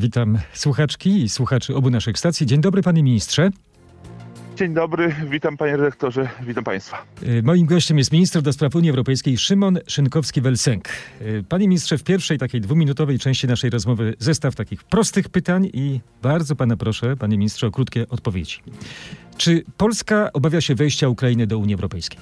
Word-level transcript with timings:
Witam 0.00 0.38
słuchaczki 0.52 1.22
i 1.22 1.28
słuchaczy 1.28 1.76
obu 1.76 1.90
naszych 1.90 2.18
stacji. 2.18 2.46
Dzień 2.46 2.60
dobry, 2.60 2.82
panie 2.82 3.02
ministrze. 3.02 3.50
Dzień 4.56 4.74
dobry, 4.74 5.14
witam 5.30 5.56
panie 5.56 5.76
redaktorze, 5.76 6.28
witam 6.46 6.64
państwa. 6.64 7.04
Y, 7.22 7.42
Moim 7.42 7.66
gościem 7.66 7.98
jest 7.98 8.12
minister 8.12 8.42
do 8.42 8.52
spraw 8.52 8.74
Unii 8.74 8.90
Europejskiej 8.90 9.38
Szymon 9.38 9.78
Szynkowski-Welsenk. 9.86 10.88
Y, 11.22 11.44
Panie 11.48 11.68
ministrze, 11.68 11.98
w 11.98 12.02
pierwszej 12.02 12.38
takiej 12.38 12.60
dwuminutowej 12.60 13.18
części 13.18 13.46
naszej 13.46 13.70
rozmowy 13.70 14.14
zestaw 14.18 14.54
takich 14.54 14.84
prostych 14.84 15.28
pytań 15.28 15.70
i 15.72 16.00
bardzo 16.22 16.56
pana 16.56 16.76
proszę, 16.76 17.16
panie 17.16 17.38
ministrze, 17.38 17.66
o 17.66 17.70
krótkie 17.70 18.08
odpowiedzi. 18.08 18.56
Czy 19.36 19.64
Polska 19.76 20.32
obawia 20.32 20.60
się 20.60 20.74
wejścia 20.74 21.08
Ukrainy 21.08 21.46
do 21.46 21.58
Unii 21.58 21.74
Europejskiej? 21.74 22.20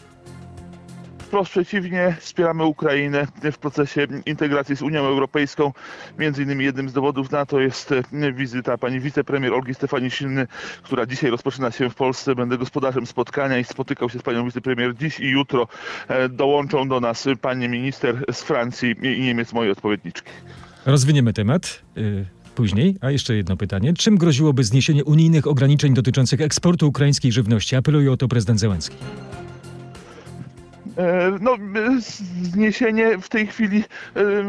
Wprost 1.29 1.51
przeciwnie, 1.51 2.17
wspieramy 2.21 2.65
Ukrainę 2.65 3.27
w 3.53 3.59
procesie 3.59 4.07
integracji 4.27 4.77
z 4.77 4.83
Unią 4.83 5.01
Europejską. 5.01 5.73
Między 6.19 6.43
innymi 6.43 6.65
jednym 6.65 6.89
z 6.89 6.93
dowodów 6.93 7.31
na 7.31 7.47
to 7.47 7.61
jest 7.61 7.93
e, 7.93 8.33
wizyta 8.33 8.79
pani 8.79 9.01
wicepremier 9.01 9.53
Olgi 9.53 9.75
Stefanisziny, 9.75 10.47
która 10.83 11.07
dzisiaj 11.07 11.31
rozpoczyna 11.31 11.71
się 11.71 11.91
w 11.91 11.95
Polsce. 11.95 12.35
Będę 12.35 12.59
gospodarzem 12.59 13.07
spotkania 13.07 13.59
i 13.59 13.65
spotykał 13.65 14.11
się 14.11 14.19
z 14.19 14.23
panią 14.23 14.45
wicepremier 14.45 14.95
dziś 14.95 15.21
i 15.21 15.29
jutro. 15.31 15.69
E, 16.09 16.29
Dołączą 16.29 16.89
do 16.89 17.01
nas 17.01 17.29
pani 17.41 17.69
minister 17.69 18.25
z 18.33 18.43
Francji 18.43 18.95
i 19.03 19.21
Niemiec, 19.21 19.53
moje 19.53 19.73
odpowiedniczki. 19.73 20.31
Rozwiniemy 20.87 21.33
temat. 21.33 21.83
y, 21.99 22.25
Później, 22.55 22.97
a 23.01 23.11
jeszcze 23.11 23.35
jedno 23.37 23.57
pytanie. 23.57 23.95
Czym 23.95 24.17
groziłoby 24.17 24.65
zniesienie 24.65 25.05
unijnych 25.05 25.47
ograniczeń 25.47 25.95
dotyczących 25.95 26.41
eksportu 26.41 26.89
ukraińskiej 26.89 27.33
żywności? 27.33 27.77
Apeluje 27.77 28.13
o 28.13 28.17
to 28.17 28.29
prezydent 28.29 28.61
Zełenski. 28.61 28.97
E, 30.99 31.39
No, 31.41 31.57
zniesienie 32.43 33.19
w 33.19 33.29
tej 33.29 33.47
chwili 33.47 33.85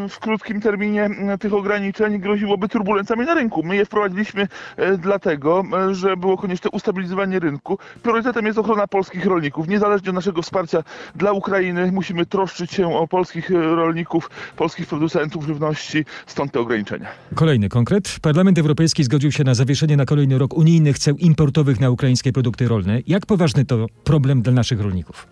w 0.09 0.20
krótkim 0.20 0.62
terminie 0.62 1.05
e, 1.05 1.38
tych 1.38 1.53
ograniczeń 1.53 2.20
groziłoby 2.20 2.70
turbulencjami 2.70 3.26
na 3.26 3.34
rynku. 3.34 3.63
My 3.63 3.76
je 3.76 3.85
wprowadziliśmy 3.85 4.48
e, 4.77 4.98
dlatego, 4.98 5.63
że 5.91 6.17
było 6.17 6.38
konieczne 6.38 6.70
ustabilizowanie 6.70 7.40
rynku. 7.40 7.77
Priorytetem 8.04 8.46
jest 8.46 8.57
ochrona 8.57 8.87
polskich 8.87 9.26
rolników. 9.26 9.68
Niezależnie 9.68 10.09
od 10.09 10.15
naszego 10.15 10.41
wsparcia 10.41 10.84
dla 11.15 11.32
Ukrainy 11.32 11.91
musimy 11.91 12.26
troszczyć 12.26 12.71
się 12.71 12.93
o 12.96 13.07
polskich 13.07 13.49
rolników, 13.49 14.29
polskich 14.55 14.87
producentów 14.87 15.46
żywności, 15.46 16.05
stąd 16.26 16.52
te 16.52 16.59
ograniczenia. 16.59 17.07
Kolejny 17.35 17.70
konkret. 17.70 18.18
Parlament 18.21 18.59
Europejski 18.59 19.04
zgodził 19.04 19.31
się 19.31 19.43
na 19.43 19.54
zawieszenie 19.54 19.98
na 19.98 20.05
kolejny 20.05 20.37
rok 20.37 20.54
unijnych 20.57 20.99
ceł 20.99 21.15
importowych 21.15 21.79
na 21.79 21.90
ukraińskie 21.90 22.34
produkty 22.34 22.68
rolne. 22.68 22.99
Jak 23.07 23.26
poważny 23.26 23.65
to 23.65 23.85
problem 24.04 24.41
dla 24.41 24.54
naszych 24.54 24.81
rolników? 24.81 25.27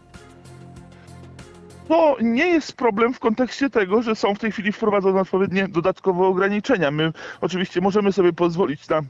To 1.88 2.18
nie 2.22 2.48
jest 2.48 2.74
problem 2.74 3.14
w 3.14 3.20
kontekście 3.20 3.70
tego, 3.70 4.02
że 4.02 4.16
są 4.16 4.36
w 4.36 4.40
tej 4.40 4.52
chwili 4.52 4.72
wprowadzone 4.72 5.22
odpowiednie 5.22 5.68
dodatkowe 5.68 6.26
ograniczenia. 6.26 6.92
My 6.92 7.14
oczywiście 7.42 7.82
możemy 7.82 8.12
sobie 8.12 8.34
pozwolić 8.34 8.90
na 8.90 9.02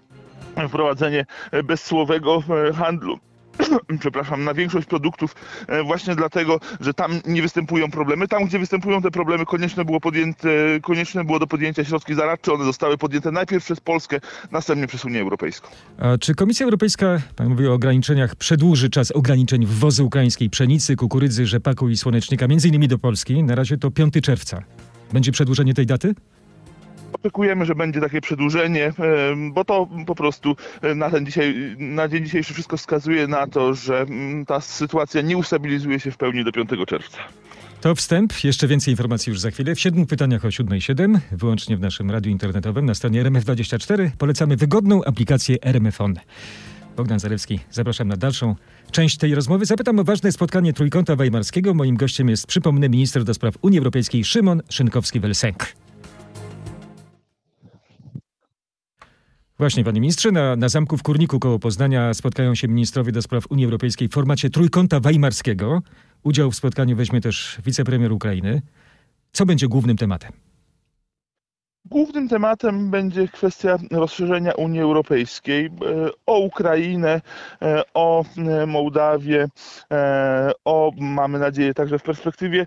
wprowadzenie 0.68 1.26
bezsłowego 1.64 2.44
e, 2.70 2.74
handlu. 2.74 3.20
Przepraszam, 4.00 4.44
na 4.44 4.54
większość 4.54 4.88
produktów 4.88 5.36
e, 5.68 5.84
właśnie 5.84 6.16
dlatego, 6.16 6.60
że 6.80 6.94
tam 6.94 7.12
nie 7.26 7.42
występują 7.42 7.92
problemy. 7.92 8.28
Tam, 8.28 8.46
gdzie 8.46 8.60
występują 8.60 9.02
te 9.02 9.12
problemy, 9.12 9.46
konieczne 9.46 9.86
było, 9.86 10.00
podjęte, 10.00 10.50
konieczne 10.82 11.24
było 11.24 11.40
do 11.40 11.48
podjęcia 11.48 11.84
środki 11.84 12.16
zaradcze. 12.16 12.54
One 12.54 12.66
zostały 12.66 12.98
podjęte 12.98 13.32
najpierw 13.32 13.66
przez 13.66 13.80
Polskę, 13.80 14.20
następnie 14.52 14.88
przez 14.88 15.06
Unię 15.06 15.22
Europejską. 15.22 15.68
A 15.98 16.18
czy 16.18 16.36
Komisja 16.36 16.64
Europejska, 16.64 17.22
pan 17.36 17.50
mówi 17.50 17.68
o 17.68 17.74
ograniczeniach, 17.74 18.36
przedłuży 18.36 18.90
czas 18.90 19.12
ograniczeń 19.12 19.66
wwozu 19.66 20.06
ukraińskiej 20.06 20.50
pszenicy, 20.50 20.96
kukurydzy, 20.96 21.46
rzepaku 21.46 21.90
i 21.90 21.98
słonecznika, 21.98 22.48
między 22.48 22.68
innymi 22.68 22.88
do 22.88 22.98
Polski? 22.98 23.44
Na 23.44 23.56
razie 23.56 23.78
to 23.78 23.92
5 23.92 24.14
czerwca. 24.24 24.64
Będzie 25.14 25.32
przedłużenie 25.32 25.74
tej 25.74 25.86
daty? 25.86 26.16
Oczekujemy, 27.14 27.66
że 27.66 27.76
będzie 27.76 28.02
takie 28.02 28.22
przedłużenie, 28.22 28.94
bo 29.52 29.66
to 29.66 29.88
po 30.06 30.16
prostu 30.16 30.56
e, 30.82 30.96
na, 30.96 31.10
ten 31.10 31.26
dzisiaj, 31.26 31.76
na 31.78 32.08
dzień 32.08 32.26
dzisiejszy 32.26 32.54
wszystko 32.54 32.78
wskazuje 32.78 33.28
na 33.28 33.48
to, 33.48 33.74
że 33.74 34.02
mm, 34.02 34.46
ta 34.46 34.62
sytuacja 34.62 35.22
nie 35.22 35.38
ustabilizuje 35.38 36.00
się 36.00 36.12
w 36.12 36.18
pełni 36.18 36.44
do 36.44 36.52
5 36.52 36.70
czerwca. 36.88 37.18
To 37.82 37.96
wstęp. 37.96 38.44
Jeszcze 38.44 38.68
więcej 38.68 38.92
informacji 38.92 39.30
już 39.30 39.40
za 39.40 39.52
chwilę. 39.52 39.76
W 39.76 39.80
siedmiu 39.80 40.06
pytaniach 40.06 40.46
o 40.46 40.48
7.07, 40.48 41.20
wyłącznie 41.32 41.78
w 41.78 41.80
naszym 41.80 42.12
radiu 42.12 42.32
internetowym 42.32 42.86
na 42.86 42.96
stronie 42.96 43.24
RMF24 43.24 44.10
polecamy 44.18 44.58
wygodną 44.58 45.04
aplikację 45.04 45.58
RMF 45.62 46.02
On. 46.02 46.14
Bogdan 46.98 47.20
Zalewski, 47.20 47.60
zapraszam 47.72 48.08
na 48.08 48.18
dalszą 48.18 48.56
część 48.92 49.18
tej 49.18 49.36
rozmowy. 49.36 49.66
Zapytam 49.66 50.00
o 50.00 50.04
ważne 50.04 50.32
spotkanie 50.32 50.74
Trójkąta 50.74 51.16
Weimarskiego. 51.16 51.74
Moim 51.74 51.96
gościem 51.96 52.30
jest, 52.30 52.48
przypomnę, 52.48 52.90
minister 52.90 53.24
do 53.24 53.34
spraw 53.34 53.54
Unii 53.62 53.80
Europejskiej 53.80 54.24
Szymon 54.24 54.62
Szynkowski-Welsenk. 54.70 55.87
Właśnie, 59.60 59.84
panie 59.84 60.02
ministrze, 60.02 60.32
na, 60.32 60.56
na 60.56 60.70
zamku 60.70 60.98
w 60.98 61.04
Kurniku 61.04 61.40
koło 61.40 61.60
Poznania 61.60 62.14
spotkają 62.14 62.56
się 62.56 62.68
ministrowie 62.68 63.12
do 63.12 63.22
spraw 63.22 63.48
Unii 63.50 63.66
Europejskiej 63.66 64.08
w 64.08 64.12
formacie 64.12 64.50
Trójkąta 64.50 65.00
Weimarskiego. 65.00 65.82
Udział 66.24 66.52
w 66.52 66.56
spotkaniu 66.56 66.96
weźmie 66.96 67.22
też 67.22 67.58
wicepremier 67.66 68.12
Ukrainy. 68.12 68.62
Co 69.32 69.46
będzie 69.46 69.68
głównym 69.68 69.98
tematem? 69.98 70.47
Głównym 71.90 72.30
tematem 72.30 72.92
będzie 72.92 73.28
kwestia 73.28 73.78
rozszerzenia 73.92 74.52
Unii 74.52 74.82
Europejskiej 74.82 75.66
e, 75.66 75.70
o 76.26 76.40
Ukrainę, 76.40 77.22
e, 77.62 77.84
o 77.94 78.26
e, 78.38 78.66
Mołdawię, 78.66 79.48
o, 80.66 80.92
mamy 80.98 81.40
nadzieję, 81.40 81.74
także 81.74 82.00
w 82.00 82.04
perspektywie 82.04 82.66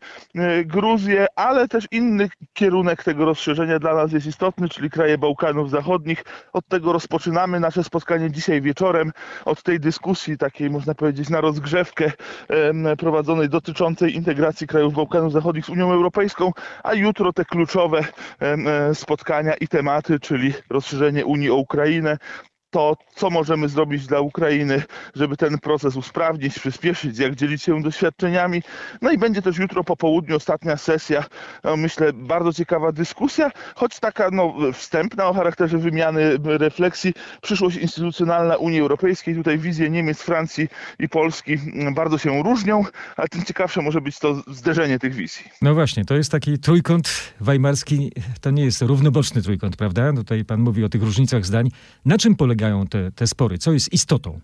Gruzję, 0.64 1.26
ale 1.36 1.68
też 1.68 1.86
inny 1.90 2.28
kierunek 2.52 3.04
tego 3.04 3.24
rozszerzenia 3.24 3.78
dla 3.78 3.94
nas 3.94 4.12
jest 4.12 4.26
istotny, 4.26 4.68
czyli 4.68 4.90
kraje 4.90 5.18
Bałkanów 5.18 5.70
Zachodnich. 5.70 6.24
Od 6.52 6.68
tego 6.68 6.92
rozpoczynamy 6.92 7.60
nasze 7.60 7.84
spotkanie 7.84 8.30
dzisiaj 8.30 8.60
wieczorem, 8.60 9.12
od 9.44 9.62
tej 9.62 9.80
dyskusji 9.80 10.38
takiej, 10.38 10.70
można 10.70 10.94
powiedzieć, 10.94 11.28
na 11.28 11.40
rozgrzewkę 11.40 12.12
prowadzonej 12.98 13.48
dotyczącej 13.48 14.14
integracji 14.14 14.66
krajów 14.66 14.94
Bałkanów 14.94 15.32
Zachodnich 15.32 15.64
z 15.64 15.68
Unią 15.68 15.92
Europejską, 15.92 16.52
a 16.84 16.94
jutro 16.94 17.32
te 17.32 17.44
kluczowe 17.44 18.04
e, 18.40 18.94
spotkania 19.10 19.54
i 19.54 19.68
tematy, 19.68 20.20
czyli 20.20 20.54
rozszerzenie 20.70 21.26
Unii 21.26 21.50
o 21.50 21.54
Ukrainę, 21.56 22.18
to, 22.70 22.96
co 23.14 23.30
możemy 23.30 23.68
zrobić 23.68 24.06
dla 24.06 24.20
Ukrainy, 24.20 24.82
żeby 25.14 25.36
ten 25.36 25.58
proces 25.58 25.96
usprawnić, 25.96 26.58
przyspieszyć, 26.58 27.18
jak 27.18 27.34
dzielić 27.34 27.62
się 27.62 27.82
doświadczeniami. 27.82 28.62
No 29.02 29.10
i 29.10 29.18
będzie 29.18 29.42
też 29.42 29.58
jutro 29.58 29.84
po 29.84 29.96
południu 29.96 30.36
ostatnia 30.36 30.76
sesja, 30.76 31.24
no, 31.64 31.76
myślę, 31.76 32.12
bardzo 32.12 32.52
ciekawa 32.52 32.92
dyskusja, 32.92 33.50
choć 33.74 34.00
taka 34.00 34.30
no, 34.32 34.54
wstępna 34.72 35.28
o 35.28 35.34
charakterze 35.34 35.78
wymiany 35.78 36.38
refleksji. 36.44 37.14
Przyszłość 37.42 37.76
instytucjonalna 37.76 38.56
Unii 38.56 38.80
Europejskiej, 38.80 39.34
tutaj 39.34 39.58
wizje 39.58 39.90
Niemiec, 39.90 40.22
Francji 40.22 40.68
i 40.98 41.08
Polski 41.08 41.52
mm, 41.52 41.94
bardzo 41.94 42.18
się 42.18 42.42
różnią, 42.42 42.84
ale 43.16 43.28
tym 43.28 43.44
ciekawsze 43.44 43.82
może 43.82 44.00
być 44.00 44.18
to 44.18 44.42
zderzenie 44.46 44.98
tych 44.98 45.14
wizji. 45.14 45.44
No 45.62 45.74
właśnie, 45.74 46.04
to 46.04 46.14
jest 46.14 46.30
taki 46.30 46.58
trójkąt 46.58 47.34
weimarski, 47.40 48.12
to 48.40 48.50
nie 48.50 48.64
jest 48.64 48.82
równoboczny 48.82 49.42
trójkąt, 49.42 49.76
prawda? 49.76 50.12
Tutaj 50.12 50.44
pan 50.44 50.60
mówi 50.60 50.84
o 50.84 50.88
tych 50.88 51.02
różnicach 51.02 51.46
zdań. 51.46 51.68
Na 52.04 52.18
czym 52.18 52.36
polegają 52.60 52.86
te, 52.86 53.12
te 53.12 53.26
spory? 53.26 53.58
Co 53.58 53.72
jest 53.72 53.92
istotą? 53.92 54.40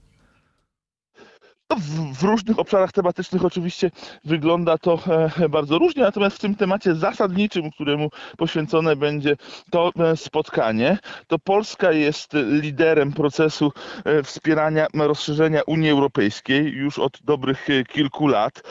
No, 1.70 1.76
w, 2.14 2.22
różnych 2.22 2.58
obszarach 2.58 2.92
tematycznych 2.92 3.44
oczywiście 3.44 3.90
wygląda 4.24 4.78
to 4.78 4.98
e, 5.38 5.48
bardzo 5.48 5.78
różnie, 5.78 6.02
natomiast 6.02 6.36
w 6.36 6.40
tym 6.40 6.54
temacie 6.54 6.94
zasadniczym, 6.94 7.70
któremu 7.70 8.10
poświęcone 8.36 8.96
będzie 8.96 9.36
to 9.70 9.92
e, 9.98 10.16
spotkanie, 10.16 10.98
to 11.26 11.38
Polska 11.38 11.92
jest 11.92 12.32
liderem 12.32 13.12
procesu 13.12 13.72
e, 14.04 14.22
wspierania 14.22 14.86
rozszerzenia 14.94 15.60
Unii 15.66 15.90
Europejskiej 15.90 16.72
już 16.72 16.98
od 16.98 17.18
dobrych 17.24 17.68
kilku 17.88 18.26
lat. 18.28 18.62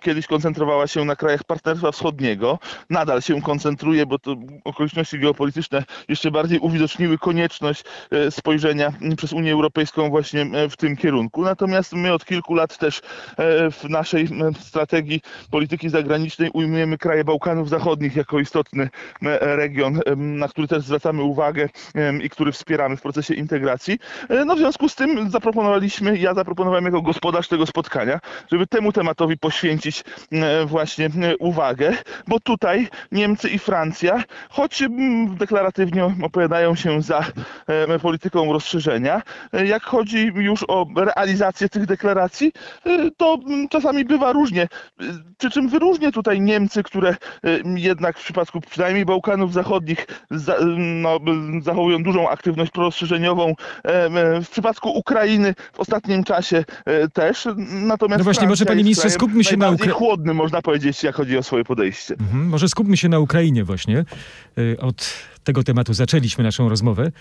Kiedyś 0.00 0.26
koncentrowała 0.26 0.86
się 0.86 1.04
na 1.04 1.16
krajach 1.16 1.44
Partnerstwa 1.44 1.92
Wschodniego, 1.92 2.58
nadal 2.90 3.22
się 3.22 3.42
koncentruje, 3.42 4.06
bo 4.06 4.18
to 4.18 4.36
okoliczności 4.64 5.18
geopolityczne 5.18 5.84
jeszcze 6.08 6.30
bardziej 6.30 6.58
uwidoczniły 6.58 7.18
konieczność 7.18 7.84
spojrzenia 8.30 8.92
przez 9.16 9.32
Unię 9.32 9.52
Europejską 9.52 10.10
właśnie 10.10 10.46
w 10.70 10.76
tym 10.76 10.96
kierunku. 10.96 11.42
Natomiast 11.42 11.92
my 11.92 12.11
od 12.14 12.24
kilku 12.24 12.54
lat 12.54 12.78
też 12.78 12.98
e, 12.98 13.70
w 13.70 13.84
naszej 13.88 14.28
strategii 14.60 15.20
polityki 15.50 15.88
zagranicznej 15.88 16.50
ujmujemy 16.52 16.98
kraje 16.98 17.24
Bałkanów 17.24 17.68
Zachodnich 17.68 18.16
jako 18.16 18.40
istotny 18.40 18.88
region, 19.40 20.00
na 20.16 20.48
który 20.48 20.68
też 20.68 20.84
zwracamy 20.84 21.22
uwagę 21.22 21.68
i 22.22 22.30
który 22.30 22.52
wspieramy 22.52 22.96
w 22.96 23.02
procesie 23.02 23.34
integracji. 23.34 23.98
E, 24.28 24.44
No 24.44 24.54
w 24.56 24.58
związku 24.58 24.88
z 24.88 24.94
tym 24.94 25.30
zaproponowaliśmy, 25.30 26.18
ja 26.18 26.34
zaproponowałem 26.34 26.84
jako 26.84 27.02
gospodarz 27.02 27.48
tego 27.48 27.66
spotkania, 27.66 28.20
żeby 28.52 28.66
temu 28.66 28.92
tematowi 28.92 29.38
poświęcić 29.38 30.04
właśnie 30.66 31.10
uwagę, 31.38 31.92
bo 32.28 32.40
tutaj 32.40 32.88
Niemcy 33.12 33.48
i 33.48 33.58
Francja, 33.58 34.24
choć 34.50 34.82
deklaratywnie 35.38 36.04
opowiadają 36.22 36.74
się 36.74 37.02
za 37.02 37.24
polityką 38.02 38.52
rozszerzenia, 38.52 39.22
e, 39.52 39.66
jak 39.66 39.82
chodzi 39.82 40.32
już 40.34 40.64
o 40.68 40.86
realizację 40.96 41.68
tych 41.68 41.86
deklaracji, 41.86 42.01
deklaracji, 42.02 42.52
y, 42.86 43.10
to 43.16 43.38
mm, 43.46 43.68
czasami 43.68 44.04
bywa 44.04 44.32
różnie. 44.32 44.62
Y, 45.02 45.04
Przy 45.38 45.50
czym 45.50 45.68
wyróżnię 45.68 46.12
tutaj 46.12 46.40
Niemcy, 46.40 46.82
które 46.82 47.10
y, 47.46 47.62
jednak 47.76 48.18
w 48.18 48.24
przypadku 48.24 48.60
przynajmniej 48.60 49.04
Bałkanów 49.04 49.52
Zachodnich 49.52 50.06
za, 50.30 50.56
no, 50.76 51.18
zachowują 51.62 52.02
dużą 52.02 52.28
aktywność 52.28 52.70
prorozszerzeniową. 52.70 53.54
W 54.42 54.48
przypadku 54.50 54.90
Ukrainy 54.90 55.54
w 55.72 55.80
ostatnim 55.80 56.24
czasie 56.24 56.64
też. 57.12 57.48
Natomiast 57.70 58.18
No 58.18 58.24
właśnie, 58.24 58.24
Francja 58.24 58.48
może, 58.48 58.64
panie 58.64 58.82
ministrze, 58.82 59.10
skupmy 59.10 59.44
się 59.44 59.56
na 59.56 59.66
najbardziej 59.66 59.88
Ukra- 59.94 59.98
chłodnym, 59.98 60.36
można 60.36 60.62
powiedzieć, 60.62 61.02
jak 61.02 61.14
chodzi 61.14 61.38
o 61.38 61.42
swoje 61.42 61.64
podejście. 61.64 62.14
Mhm. 62.20 62.48
Może 62.48 62.68
skupmy 62.68 62.96
się 62.96 63.08
na 63.08 63.18
Ukrainie 63.18 63.64
właśnie. 63.64 64.04
Od 64.78 65.14
tego 65.44 65.62
tematu 65.64 65.94
zaczęliśmy 65.94 66.44
naszą 66.44 66.68
rozmowę. 66.68 67.12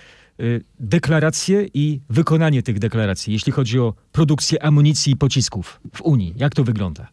Y, 0.41 0.63
Deklaracje 0.79 1.67
i 1.73 2.01
wykonanie 2.09 2.63
tych 2.63 2.79
deklaracji, 2.79 3.33
jeśli 3.33 3.51
chodzi 3.51 3.79
o 3.79 3.93
produkcję 4.11 4.63
amunicji 4.63 5.13
i 5.13 5.15
pocisków 5.15 5.81
w 5.95 6.01
Unii. 6.01 6.33
Jak 6.37 6.55
to 6.55 6.63
wygląda? 6.63 7.07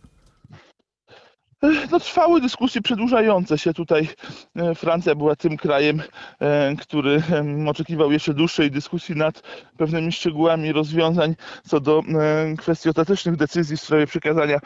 No, 1.62 2.00
trwały 2.00 2.40
dyskusje 2.40 2.82
przedłużające 2.82 3.58
się 3.58 3.74
tutaj. 3.74 4.08
E, 4.56 4.74
Francja 4.74 5.14
była 5.14 5.36
tym 5.36 5.56
krajem, 5.56 6.02
e, 6.40 6.76
który 6.76 7.22
oczekiwał 7.66 8.12
jeszcze 8.12 8.34
dłuższej 8.34 8.70
dyskusji 8.70 9.16
nad 9.16 9.42
pewnymi 9.76 10.12
szczegółami 10.12 10.72
rozwiązań 10.72 11.34
co 11.68 11.80
do 11.80 11.98
e, 11.98 12.56
kwestii 12.56 12.88
ostatecznych 12.88 13.36
decyzji 13.36 13.76
w 13.76 13.80
sprawie 13.80 14.06
przekazania 14.06 14.58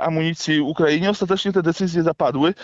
amunicji 0.00 0.60
Ukrainie. 0.60 1.10
Ostatecznie 1.10 1.52
te 1.52 1.62
decyzje 1.62 2.02
zapadły. 2.02 2.54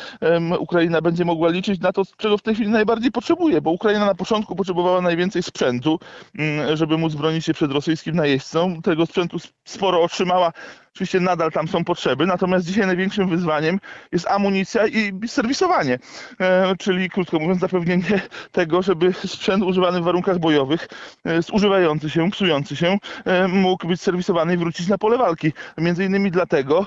Ukraina 0.58 1.00
będzie 1.00 1.24
mogła 1.24 1.48
liczyć 1.48 1.80
na 1.80 1.92
to, 1.92 2.02
czego 2.16 2.38
w 2.38 2.42
tej 2.42 2.54
chwili 2.54 2.70
najbardziej 2.70 3.12
potrzebuje, 3.12 3.60
bo 3.60 3.70
Ukraina 3.70 4.06
na 4.06 4.14
początku 4.14 4.56
potrzebowała 4.56 5.00
najwięcej 5.00 5.42
sprzętu, 5.42 5.98
mm, 6.38 6.76
żeby 6.76 6.98
móc 6.98 7.14
bronić 7.14 7.44
się 7.44 7.54
przed 7.54 7.72
rosyjskim 7.72 8.14
najeźdźcą. 8.16 8.82
Tego 8.82 9.06
sprzętu 9.06 9.36
sporo 9.64 10.02
otrzymała. 10.02 10.52
Oczywiście 10.94 11.20
nadal 11.20 11.52
tam 11.52 11.68
są 11.68 11.84
potrzeby, 11.84 12.26
natomiast 12.26 12.66
dzisiaj 12.66 12.86
największym 12.86 13.28
wyzwaniem 13.28 13.80
jest 14.12 14.26
amunicja 14.26 14.86
i 14.86 15.12
serwisowanie, 15.26 15.98
e, 16.40 16.76
czyli 16.78 17.10
krótko 17.10 17.38
mówiąc 17.38 17.60
zapewnienie 17.60 18.20
tego, 18.52 18.82
żeby 18.82 19.12
sprzęt 19.12 19.64
używany 19.64 20.00
w 20.00 20.04
warunkach 20.04 20.38
bojowych, 20.38 20.88
e, 21.24 21.42
zużywający 21.42 22.10
się, 22.10 22.30
psujący 22.30 22.76
się, 22.76 22.98
e, 23.24 23.48
mógł 23.48 23.88
być 23.88 24.00
serwisowany 24.00 24.54
i 24.54 24.56
wrócić 24.56 24.88
na 24.88 24.98
pole 24.98 25.18
walki. 25.18 25.52
Między 25.78 26.04
innymi 26.04 26.30
dlatego 26.30 26.86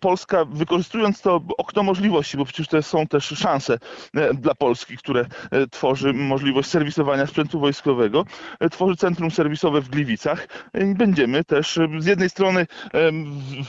Polska, 0.00 0.44
wykorzystując 0.44 1.20
to 1.20 1.40
okno 1.58 1.82
możliwości, 1.82 2.36
bo 2.36 2.44
przecież 2.44 2.68
to 2.68 2.82
są 2.82 3.06
też 3.06 3.24
szanse 3.24 3.78
dla 4.34 4.54
Polski, 4.54 4.96
które 4.96 5.26
tworzy 5.70 6.12
możliwość 6.12 6.68
serwisowania 6.68 7.26
sprzętu 7.26 7.60
wojskowego, 7.60 8.24
tworzy 8.70 8.96
centrum 8.96 9.30
serwisowe 9.30 9.80
w 9.80 9.88
Gliwicach 9.88 10.48
i 10.90 10.94
będziemy 10.94 11.44
też 11.44 11.78
z 11.98 12.06
jednej 12.06 12.30
strony 12.30 12.66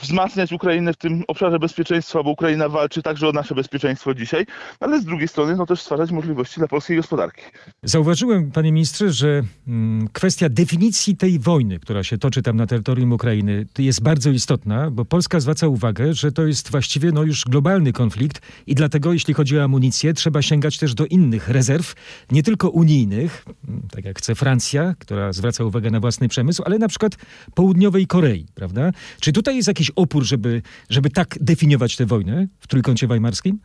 wzmacniać 0.02 0.52
Ukrainę 0.52 0.92
w 0.92 0.96
tym 0.96 1.24
obszarze 1.28 1.58
bezpieczeństwa, 1.58 2.22
bo 2.22 2.30
Ukraina 2.30 2.68
walczy 2.68 3.02
także 3.02 3.28
o 3.28 3.32
nasze 3.32 3.54
bezpieczeństwo 3.54 4.14
dzisiaj, 4.14 4.46
ale 4.80 5.00
z 5.00 5.04
drugiej 5.04 5.28
strony 5.28 5.56
no 5.56 5.66
też 5.66 5.80
stwarzać 5.80 6.10
możliwości 6.10 6.60
dla 6.60 6.68
polskiej 6.68 6.96
gospodarki. 6.96 7.42
Zauważyłem, 7.82 8.50
panie 8.50 8.72
ministrze, 8.72 9.12
że 9.12 9.42
mm, 9.68 10.08
kwestia 10.12 10.48
definicji 10.48 11.16
tej 11.16 11.38
wojny, 11.38 11.78
która 11.78 12.04
się 12.04 12.18
toczy 12.18 12.42
tam 12.42 12.56
na 12.56 12.66
terytorium 12.66 13.12
Ukrainy, 13.12 13.66
jest 13.78 14.02
bardzo 14.02 14.30
istotna, 14.30 14.90
bo 14.90 15.04
Polska 15.04 15.40
zwraca 15.40 15.68
uwagę, 15.68 16.14
że 16.14 16.32
to 16.32 16.46
jest 16.46 16.70
właściwie 16.70 17.12
no, 17.12 17.22
już 17.22 17.44
globalny 17.44 17.92
konflikt 17.92 18.42
i 18.66 18.74
dlatego, 18.74 19.12
jeśli 19.12 19.34
chodzi 19.34 19.58
o 19.58 19.64
amunicję, 19.64 20.14
trzeba 20.14 20.42
sięgać 20.42 20.78
też 20.78 20.94
do 20.94 21.06
innych 21.06 21.48
rezerw, 21.48 21.94
nie 22.30 22.42
tylko 22.42 22.70
unijnych, 22.70 23.44
mm, 23.68 23.82
tak 23.90 24.04
jak 24.04 24.18
chce 24.18 24.34
Francja, 24.34 24.94
która 24.98 25.32
zwraca 25.32 25.64
uwagę 25.64 25.90
na 25.90 26.00
własny 26.00 26.28
przemysł, 26.28 26.62
ale 26.66 26.78
na 26.78 26.88
przykład 26.88 27.16
południowej 27.54 28.06
Korei, 28.06 28.46
prawda? 28.54 28.90
Czy 29.20 29.32
tutaj 29.32 29.49
jest 29.56 29.68
jakiś 29.68 29.90
opór, 29.90 30.24
żeby, 30.24 30.62
żeby 30.88 31.10
tak 31.10 31.38
definiować 31.40 31.96
tę 31.96 32.06
wojnę 32.06 32.48
w 32.58 32.66
Trójkącie 32.66 33.06
Weimarskim? 33.06 33.58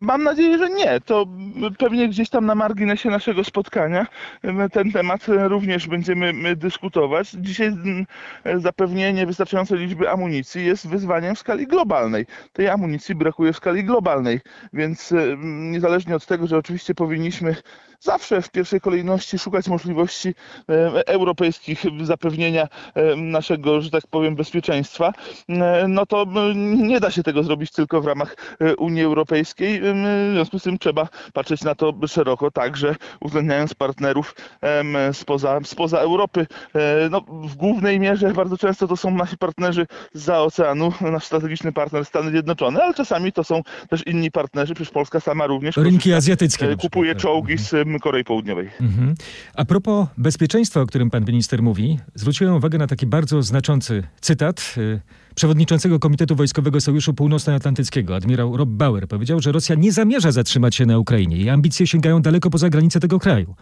Mam 0.00 0.22
nadzieję, 0.22 0.58
że 0.58 0.70
nie. 0.70 1.00
To 1.00 1.26
pewnie 1.78 2.08
gdzieś 2.08 2.30
tam 2.30 2.46
na 2.46 2.54
marginesie 2.54 3.10
naszego 3.10 3.44
spotkania 3.44 4.06
ten 4.72 4.92
temat 4.92 5.26
również 5.28 5.88
będziemy 5.88 6.26
m, 6.28 6.44
dyskutować. 6.56 7.30
Dzisiaj 7.30 7.66
m, 7.66 8.06
e, 8.44 8.60
zapewnienie 8.60 9.26
wystarczającej 9.26 9.78
liczby 9.78 10.10
amunicji 10.10 10.66
jest 10.66 10.88
wyzwaniem 10.88 11.34
w 11.34 11.38
skali 11.38 11.66
globalnej. 11.66 12.26
Tej 12.52 12.68
amunicji 12.68 13.14
brakuje 13.14 13.52
w 13.52 13.56
skali 13.56 13.84
globalnej, 13.84 14.40
więc 14.72 15.12
e, 15.12 15.22
m, 15.22 15.72
niezależnie 15.72 16.16
od 16.16 16.26
tego, 16.26 16.46
że 16.46 16.56
oczywiście 16.56 16.94
powinniśmy 16.94 17.56
zawsze 18.00 18.42
w 18.42 18.50
pierwszej 18.50 18.80
kolejności 18.80 19.38
szukać 19.38 19.68
możliwości 19.68 20.34
europejskich 21.06 21.84
zapewnienia 22.02 22.68
naszego, 23.16 23.80
że 23.80 23.90
tak 23.90 24.06
powiem, 24.10 24.36
bezpieczeństwa, 24.36 25.12
no 25.88 26.06
to 26.06 26.26
nie 26.54 27.00
da 27.00 27.10
się 27.10 27.22
tego 27.22 27.42
zrobić 27.42 27.72
tylko 27.72 28.00
w 28.00 28.06
ramach 28.06 28.36
Unii 28.78 29.02
Europejskiej. 29.02 29.80
W 29.94 30.30
związku 30.32 30.58
z 30.58 30.62
tym 30.62 30.78
trzeba 30.78 31.08
patrzeć 31.32 31.62
na 31.64 31.74
to 31.74 31.92
szeroko, 32.06 32.50
także 32.50 32.94
uwzględniając 33.20 33.74
partnerów 33.74 34.34
spoza, 35.12 35.60
spoza 35.64 35.98
Europy. 35.98 36.46
E, 36.74 37.08
No, 37.10 37.20
w 37.28 37.54
głównej 37.56 38.00
mierze 38.00 38.32
bardzo 38.32 38.58
często 38.58 38.88
to 38.88 38.96
są 38.96 39.10
nasi 39.10 39.36
partnerzy 39.38 39.86
za 40.14 40.40
oceanu, 40.40 40.92
nasz 41.00 41.24
strategiczny 41.24 41.72
partner 41.72 42.04
Stany 42.04 42.30
Zjednoczone, 42.30 42.82
ale 42.82 42.94
czasami 42.94 43.32
to 43.32 43.44
są 43.44 43.62
też 43.88 44.06
inni 44.06 44.30
partnerzy, 44.30 44.74
przecież 44.74 44.92
Polska 44.92 45.20
sama 45.20 45.46
również 45.46 45.76
Rynki 45.76 45.96
korzysta, 45.98 46.16
azjatyckie. 46.16 46.64
e, 46.66 46.68
przykład, 46.68 46.82
kupuje 46.82 47.12
tak. 47.14 47.22
czołgi 47.22 47.52
Mhm. 47.52 47.98
z 47.98 48.02
Korei 48.02 48.24
Południowej. 48.24 48.70
Mhm. 48.80 49.14
A 49.54 49.64
propos 49.64 50.06
bezpieczeństwa, 50.18 50.80
o 50.80 50.86
którym 50.86 51.10
pan 51.10 51.24
minister 51.24 51.62
mówi, 51.62 51.98
zwróciłem 52.14 52.54
uwagę 52.54 52.78
na 52.78 52.86
taki 52.86 53.06
bardzo 53.06 53.42
znaczący 53.42 54.02
cytat 54.20 54.74
y, 54.78 55.00
przewodniczącego 55.36 55.98
Komitetu 55.98 56.36
Wojskowego 56.36 56.80
Sojuszu 56.80 57.14
Północnoatlantyckiego, 57.14 58.16
admirał 58.16 58.56
Rob 58.56 58.68
Bauer, 58.68 59.08
powiedział, 59.08 59.40
że 59.40 59.52
Rosja 59.52 59.74
nie 59.74 59.92
zamierza 59.92 60.32
zatrzymać 60.32 60.74
się 60.74 60.86
na 60.86 60.98
Ukrainie. 60.98 61.36
Jej 61.36 61.50
ambicje 61.50 61.86
sięgają 61.86 62.22
daleko 62.22 62.50
poza 62.50 62.70
granice 62.70 63.00
tego 63.00 63.18
kraju. 63.18 63.54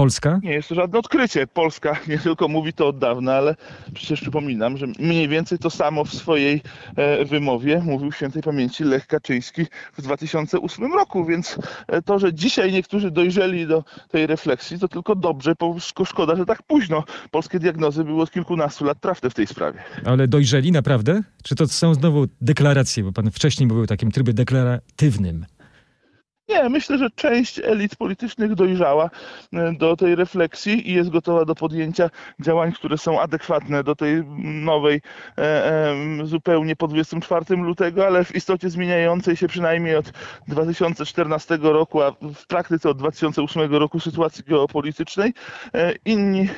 Polska? 0.00 0.40
Nie 0.42 0.52
jest 0.52 0.68
to 0.68 0.74
żadne 0.74 0.98
odkrycie. 0.98 1.46
Polska 1.46 1.96
nie 2.08 2.18
tylko 2.18 2.48
mówi 2.48 2.72
to 2.72 2.88
od 2.88 2.98
dawna, 2.98 3.34
ale 3.34 3.56
przecież 3.94 4.20
przypominam, 4.20 4.76
że 4.76 4.86
mniej 4.98 5.28
więcej 5.28 5.58
to 5.58 5.70
samo 5.70 6.04
w 6.04 6.14
swojej 6.14 6.62
e, 6.96 7.24
wymowie 7.24 7.82
mówił 7.84 8.12
świętej 8.12 8.42
pamięci 8.42 8.84
Lech 8.84 9.06
Kaczyński 9.06 9.66
w 9.98 10.02
2008 10.02 10.92
roku, 10.92 11.24
więc 11.24 11.58
e, 11.88 12.02
to, 12.02 12.18
że 12.18 12.34
dzisiaj 12.34 12.72
niektórzy 12.72 13.10
dojrzeli 13.10 13.66
do 13.66 13.84
tej 14.08 14.26
refleksji, 14.26 14.78
to 14.78 14.88
tylko 14.88 15.14
dobrze, 15.14 15.54
bo 15.58 15.74
szko- 15.74 16.04
szkoda, 16.04 16.36
że 16.36 16.46
tak 16.46 16.62
późno. 16.62 17.04
Polskie 17.30 17.58
diagnozy 17.58 18.04
były 18.04 18.22
od 18.22 18.30
kilkunastu 18.30 18.84
lat 18.84 19.00
trafne 19.00 19.30
w 19.30 19.34
tej 19.34 19.46
sprawie. 19.46 19.78
Ale 20.04 20.28
dojrzeli 20.28 20.72
naprawdę? 20.72 21.22
Czy 21.42 21.54
to 21.54 21.68
są 21.68 21.94
znowu 21.94 22.26
deklaracje? 22.40 23.04
Bo 23.04 23.12
pan 23.12 23.30
wcześniej 23.30 23.66
mówił 23.66 23.82
o 23.82 23.86
takim 23.86 24.10
trybie 24.10 24.32
deklaratywnym. 24.32 25.46
Nie, 26.50 26.68
myślę, 26.68 26.98
że 26.98 27.10
część 27.10 27.58
elit 27.58 27.96
politycznych 27.96 28.54
dojrzała 28.54 29.10
e, 29.52 29.72
do 29.72 29.96
tej 29.96 30.14
refleksji 30.14 30.90
i 30.90 30.94
jest 30.94 31.10
gotowa 31.10 31.44
do 31.44 31.54
podjęcia 31.54 32.10
działań, 32.40 32.72
które 32.72 32.98
są 32.98 33.20
adekwatne 33.20 33.84
do 33.84 33.96
tej 33.96 34.24
nowej, 34.38 35.00
e, 35.38 35.94
zupełnie 36.24 36.76
po 36.76 36.88
24 36.88 37.56
lutego, 37.56 38.06
ale 38.06 38.24
w 38.24 38.34
istocie 38.34 38.70
zmieniającej 38.70 39.36
się 39.36 39.48
przynajmniej 39.48 39.96
od 39.96 40.12
2014 40.48 41.58
roku, 41.62 42.02
a 42.02 42.10
w 42.34 42.46
praktyce 42.46 42.90
od 42.90 42.98
2008 42.98 43.74
roku 43.74 44.00
sytuacji 44.00 44.44
geopolitycznej. 44.44 45.34
E, 45.74 45.94
Inni 46.04 46.48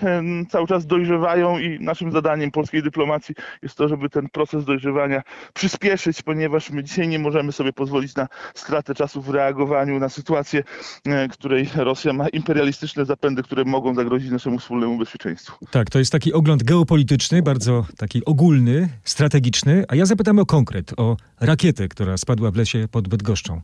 cały 0.51 0.67
czas 0.67 0.87
dojrzewają 0.87 1.59
i 1.59 1.81
naszym 1.81 2.13
zadaniem 2.13 2.51
polskiej 2.51 2.83
dyplomacji 2.83 3.35
jest 3.63 3.77
to, 3.77 3.89
żeby 3.89 4.11
ten 4.11 4.29
proces 4.29 4.65
dojrzewania 4.65 5.23
przyspieszyć, 5.55 6.23
ponieważ 6.23 6.71
my 6.71 6.85
dzisiaj 6.85 7.09
nie 7.09 7.19
możemy 7.19 7.53
sobie 7.53 7.73
pozwolić 7.73 8.15
na 8.15 8.29
stratę 8.55 8.95
czasu 8.95 9.23
w 9.23 9.31
reagowaniu 9.31 9.82
na 9.87 10.09
sytuację, 10.09 10.65
e, 11.07 11.29
której 11.29 11.69
Rosja 11.75 12.13
ma 12.13 12.29
imperialistyczne 12.29 13.05
zapędy, 13.05 13.43
które 13.43 13.65
mogą 13.65 13.95
zagrozić 13.95 14.31
naszemu 14.31 14.59
wspólnemu 14.59 14.99
bezpieczeństwu. 14.99 15.67
Tak, 15.71 15.91
to 15.91 15.99
jest 15.99 16.13
taki 16.13 16.33
ogląd 16.33 16.63
geopolityczny, 16.63 17.43
bardzo 17.43 17.87
taki 17.97 18.25
ogólny, 18.25 18.89
strategiczny. 19.05 19.85
A 19.89 19.95
ja 19.97 20.07
zapytam 20.07 20.39
o 20.39 20.47
konkret, 20.47 20.93
o 20.97 21.17
rakietę, 21.41 21.89
która 21.89 22.17
spadła 22.17 22.51
w 22.51 22.57
lesie 22.57 22.89
pod 22.91 23.09
Bydgoszczą. 23.09 23.61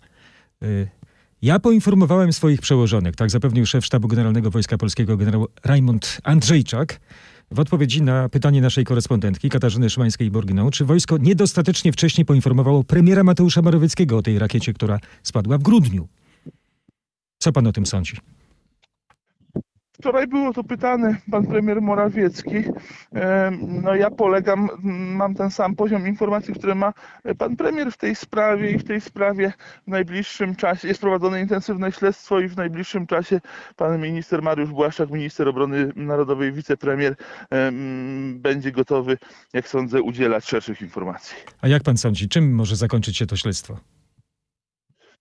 Y, 0.63 0.89
Ja 1.43 1.59
poinformowałem 1.59 2.33
swoich 2.33 2.61
przełożonych, 2.61 3.17
tak 3.17 3.31
zapewnił 3.31 3.67
szef 3.67 3.85
Sztabu 3.85 4.09
Generalnego 4.09 4.51
Wojska 4.51 4.79
Polskiego 4.79 5.17
generał 5.17 5.47
Rajmund 5.65 6.19
Andrzejczak, 6.25 7.01
w 7.50 7.61
odpowiedzi 7.61 8.02
na 8.02 8.28
pytanie 8.28 8.61
naszej 8.61 8.85
korespondentki 8.85 9.49
Katarzyny 9.49 9.90
Szymańskiej-Borginą, 9.90 10.71
czy 10.71 10.85
wojsko 10.85 11.19
niedostatecznie 11.19 11.93
wcześniej 11.93 12.25
poinformowało 12.25 12.85
premiera 12.85 13.25
Mateusza 13.25 13.62
Morawieckiego 13.62 14.19
o 14.19 14.23
tej 14.23 14.38
rakiecie, 14.38 14.75
która 14.75 14.99
spadła 15.23 15.59
w 15.59 15.62
grudniu. 15.62 16.09
Co 17.38 17.52
pan 17.52 17.67
o 17.67 17.73
tym 17.73 17.87
sądzi? 17.87 18.17
Wczoraj 20.00 20.26
było 20.26 20.52
to 20.52 20.64
pytany 20.64 21.17
pan 21.31 21.47
premier 21.47 21.83
Morawiecki. 21.83 22.55
No 23.61 23.95
ja 23.95 24.11
polegam, 24.11 24.69
mam 25.17 25.35
ten 25.35 25.50
sam 25.50 25.76
poziom 25.76 26.07
informacji, 26.07 26.55
które 26.55 26.75
ma 26.75 26.93
pan 27.38 27.57
premier 27.57 27.93
w 27.93 27.97
tej 27.97 28.14
sprawie 28.14 28.71
i 28.71 28.78
w 28.78 28.85
tej 28.85 29.00
sprawie 29.00 29.52
w 29.87 29.90
najbliższym 29.90 30.57
czasie 30.57 30.88
jest 30.88 31.00
prowadzone 31.00 31.40
intensywne 31.40 31.93
śledztwo 31.93 32.40
i 32.40 32.49
w 32.49 32.57
najbliższym 32.57 33.07
czasie 33.07 33.40
pan 33.76 34.00
minister 34.00 34.43
Mariusz 34.43 34.71
Błaszczak, 34.71 35.11
minister 35.11 35.49
obrony 35.49 35.93
narodowej, 35.97 36.52
wicepremier 36.52 37.17
będzie 38.35 38.73
gotowy, 38.73 39.19
jak 39.52 39.69
sądzę, 39.69 40.02
udzielać 40.02 40.49
szerszych 40.49 40.83
informacji. 40.83 41.37
A 41.61 41.69
jak 41.69 41.83
pan 41.83 41.97
sądzi, 41.97 42.28
czym 42.28 42.55
może 42.55 42.76
zakończyć 42.76 43.17
się 43.17 43.26
to 43.26 43.37
śledztwo? 43.37 43.78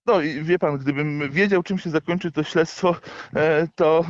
No 0.07 0.21
i 0.21 0.43
wie 0.43 0.59
pan, 0.59 0.77
gdybym 0.77 1.31
wiedział, 1.31 1.63
czym 1.63 1.77
się 1.77 1.89
zakończy 1.89 2.31
to 2.31 2.43
śledztwo, 2.43 2.95
e, 3.35 3.67
to 3.75 4.05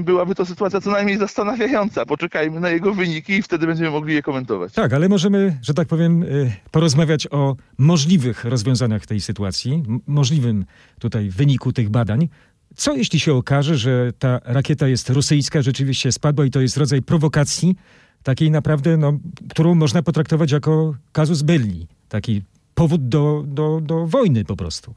byłaby 0.00 0.34
to 0.34 0.46
sytuacja 0.46 0.80
co 0.80 0.90
najmniej 0.90 1.18
zastanawiająca. 1.18 2.06
Poczekajmy 2.06 2.60
na 2.60 2.70
jego 2.70 2.94
wyniki 2.94 3.32
i 3.32 3.42
wtedy 3.42 3.66
będziemy 3.66 3.90
mogli 3.90 4.14
je 4.14 4.22
komentować. 4.22 4.72
Tak, 4.72 4.92
ale 4.92 5.08
możemy, 5.08 5.58
że 5.62 5.74
tak 5.74 5.88
powiem, 5.88 6.22
e, 6.22 6.26
porozmawiać 6.70 7.26
o 7.30 7.56
możliwych 7.78 8.44
rozwiązaniach 8.44 9.06
tej 9.06 9.20
sytuacji, 9.20 9.82
możliwym 10.06 10.64
tutaj 10.98 11.30
wyniku 11.30 11.72
tych 11.72 11.88
badań. 11.88 12.28
Co 12.76 12.94
jeśli 12.94 13.20
się 13.20 13.34
okaże, 13.34 13.76
że 13.76 14.12
ta 14.18 14.40
rakieta 14.44 14.88
jest 14.88 15.10
rosyjska, 15.10 15.62
rzeczywiście 15.62 16.12
spadła 16.12 16.44
i 16.44 16.50
to 16.50 16.60
jest 16.60 16.76
rodzaj 16.76 17.02
prowokacji, 17.02 17.76
takiej 18.22 18.50
naprawdę, 18.50 18.96
no, 18.96 19.18
którą 19.50 19.74
można 19.74 20.02
potraktować 20.02 20.52
jako 20.52 20.94
kazus 21.12 21.42
belli, 21.42 21.86
taki 22.08 22.42
powód 22.78 23.08
do, 23.08 23.42
do, 23.46 23.80
do 23.80 24.06
wojny 24.06 24.44
po 24.44 24.56
prostu. 24.56 24.94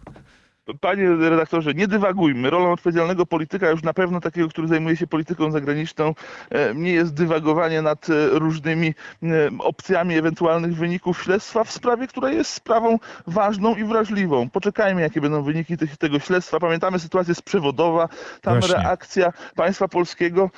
Panie 0.81 1.09
redaktorze, 1.15 1.73
nie 1.73 1.87
dywagujmy. 1.87 2.49
Rolą 2.49 2.71
odpowiedzialnego 2.71 3.25
polityka, 3.25 3.69
już 3.69 3.83
na 3.83 3.93
pewno 3.93 4.21
takiego, 4.21 4.49
który 4.49 4.67
zajmuje 4.67 4.97
się 4.97 5.07
polityką 5.07 5.51
zagraniczną, 5.51 6.15
e, 6.49 6.75
nie 6.75 6.91
jest 6.91 7.13
dywagowanie 7.13 7.81
nad 7.81 8.09
e, 8.09 8.29
różnymi 8.29 8.93
e, 9.23 9.27
opcjami 9.59 10.15
ewentualnych 10.15 10.75
wyników 10.75 11.23
śledztwa 11.23 11.63
w 11.63 11.71
sprawie, 11.71 12.07
która 12.07 12.29
jest 12.31 12.53
sprawą 12.53 12.99
ważną 13.27 13.75
i 13.75 13.83
wrażliwą. 13.83 14.49
Poczekajmy, 14.49 15.01
jakie 15.01 15.21
będą 15.21 15.43
wyniki 15.43 15.77
tych, 15.77 15.97
tego 15.97 16.19
śledztwa. 16.19 16.59
Pamiętamy 16.59 16.99
sytuację 16.99 17.35
sprzewodowa. 17.35 18.09
Tam 18.41 18.59
Właśnie. 18.59 18.75
reakcja 18.75 19.33
państwa 19.55 19.87
polskiego 19.87 20.49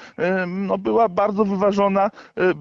no, 0.47 0.77
była 0.77 1.09
bardzo 1.09 1.45
wyważona, 1.45 2.11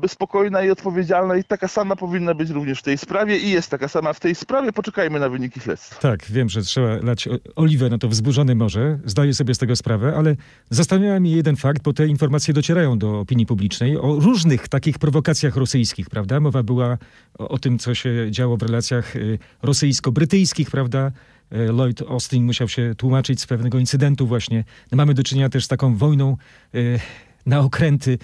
spokojna 0.06 0.62
i 0.62 0.70
odpowiedzialna 0.70 1.36
i 1.36 1.44
taka 1.44 1.68
sama 1.68 1.96
powinna 1.96 2.34
być 2.34 2.50
również 2.50 2.78
w 2.78 2.82
tej 2.82 2.98
sprawie 2.98 3.38
i 3.38 3.50
jest 3.50 3.70
taka 3.70 3.88
sama 3.88 4.12
w 4.12 4.20
tej 4.20 4.34
sprawie. 4.34 4.72
Poczekajmy 4.72 5.20
na 5.20 5.28
wyniki 5.28 5.60
śledztwa. 5.60 6.00
Tak, 6.00 6.24
wiem, 6.24 6.48
że 6.48 6.62
trzeba 6.62 6.88
lać 7.02 7.28
oliwę 7.56 7.90
na 7.90 7.98
to 7.98 8.08
wzburzone 8.08 8.54
morze, 8.54 8.98
zdaję 9.04 9.34
sobie 9.34 9.54
z 9.54 9.58
tego 9.58 9.76
sprawę, 9.76 10.16
ale 10.16 10.36
zastanawia 10.70 11.20
mnie 11.20 11.36
jeden 11.36 11.56
fakt, 11.56 11.82
bo 11.82 11.92
te 11.92 12.06
informacje 12.06 12.54
docierają 12.54 12.98
do 12.98 13.20
opinii 13.20 13.46
publicznej 13.46 13.96
o 13.96 14.20
różnych 14.20 14.68
takich 14.68 14.98
prowokacjach 14.98 15.56
rosyjskich, 15.56 16.10
prawda? 16.10 16.40
Mowa 16.40 16.62
była 16.62 16.98
o, 17.38 17.48
o 17.48 17.58
tym, 17.58 17.78
co 17.78 17.94
się 17.94 18.26
działo 18.30 18.56
w 18.56 18.62
relacjach 18.62 19.16
y, 19.16 19.38
rosyjsko-brytyjskich, 19.62 20.70
prawda? 20.70 21.12
Y, 21.52 21.72
Lloyd 21.72 22.02
Austin 22.02 22.44
musiał 22.44 22.68
się 22.68 22.94
tłumaczyć 22.96 23.40
z 23.40 23.46
pewnego 23.46 23.78
incydentu 23.78 24.26
właśnie. 24.26 24.64
No, 24.92 24.96
mamy 24.96 25.14
do 25.14 25.22
czynienia 25.22 25.48
też 25.48 25.64
z 25.64 25.68
taką 25.68 25.96
wojną 25.96 26.36
y, 26.74 27.00
na 27.46 27.60
okręty 27.60 28.18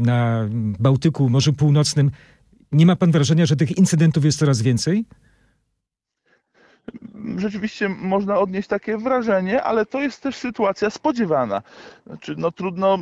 na 0.00 0.48
Bałtyku, 0.78 1.28
Morzu 1.28 1.52
Północnym. 1.52 2.10
Nie 2.72 2.86
ma 2.86 2.96
pan 2.96 3.12
wrażenia, 3.12 3.46
że 3.46 3.56
tych 3.56 3.78
incydentów 3.78 4.24
jest 4.24 4.38
coraz 4.38 4.62
więcej? 4.62 5.04
Rzeczywiście 7.36 7.88
można 7.88 8.38
odnieść 8.38 8.68
takie 8.68 8.98
wrażenie, 8.98 9.62
ale 9.62 9.86
to 9.86 10.00
jest 10.00 10.22
też 10.22 10.36
sytuacja 10.36 10.90
spodziewana. 10.90 11.62
Znaczy, 12.06 12.34
no, 12.38 12.52
trudno 12.52 12.98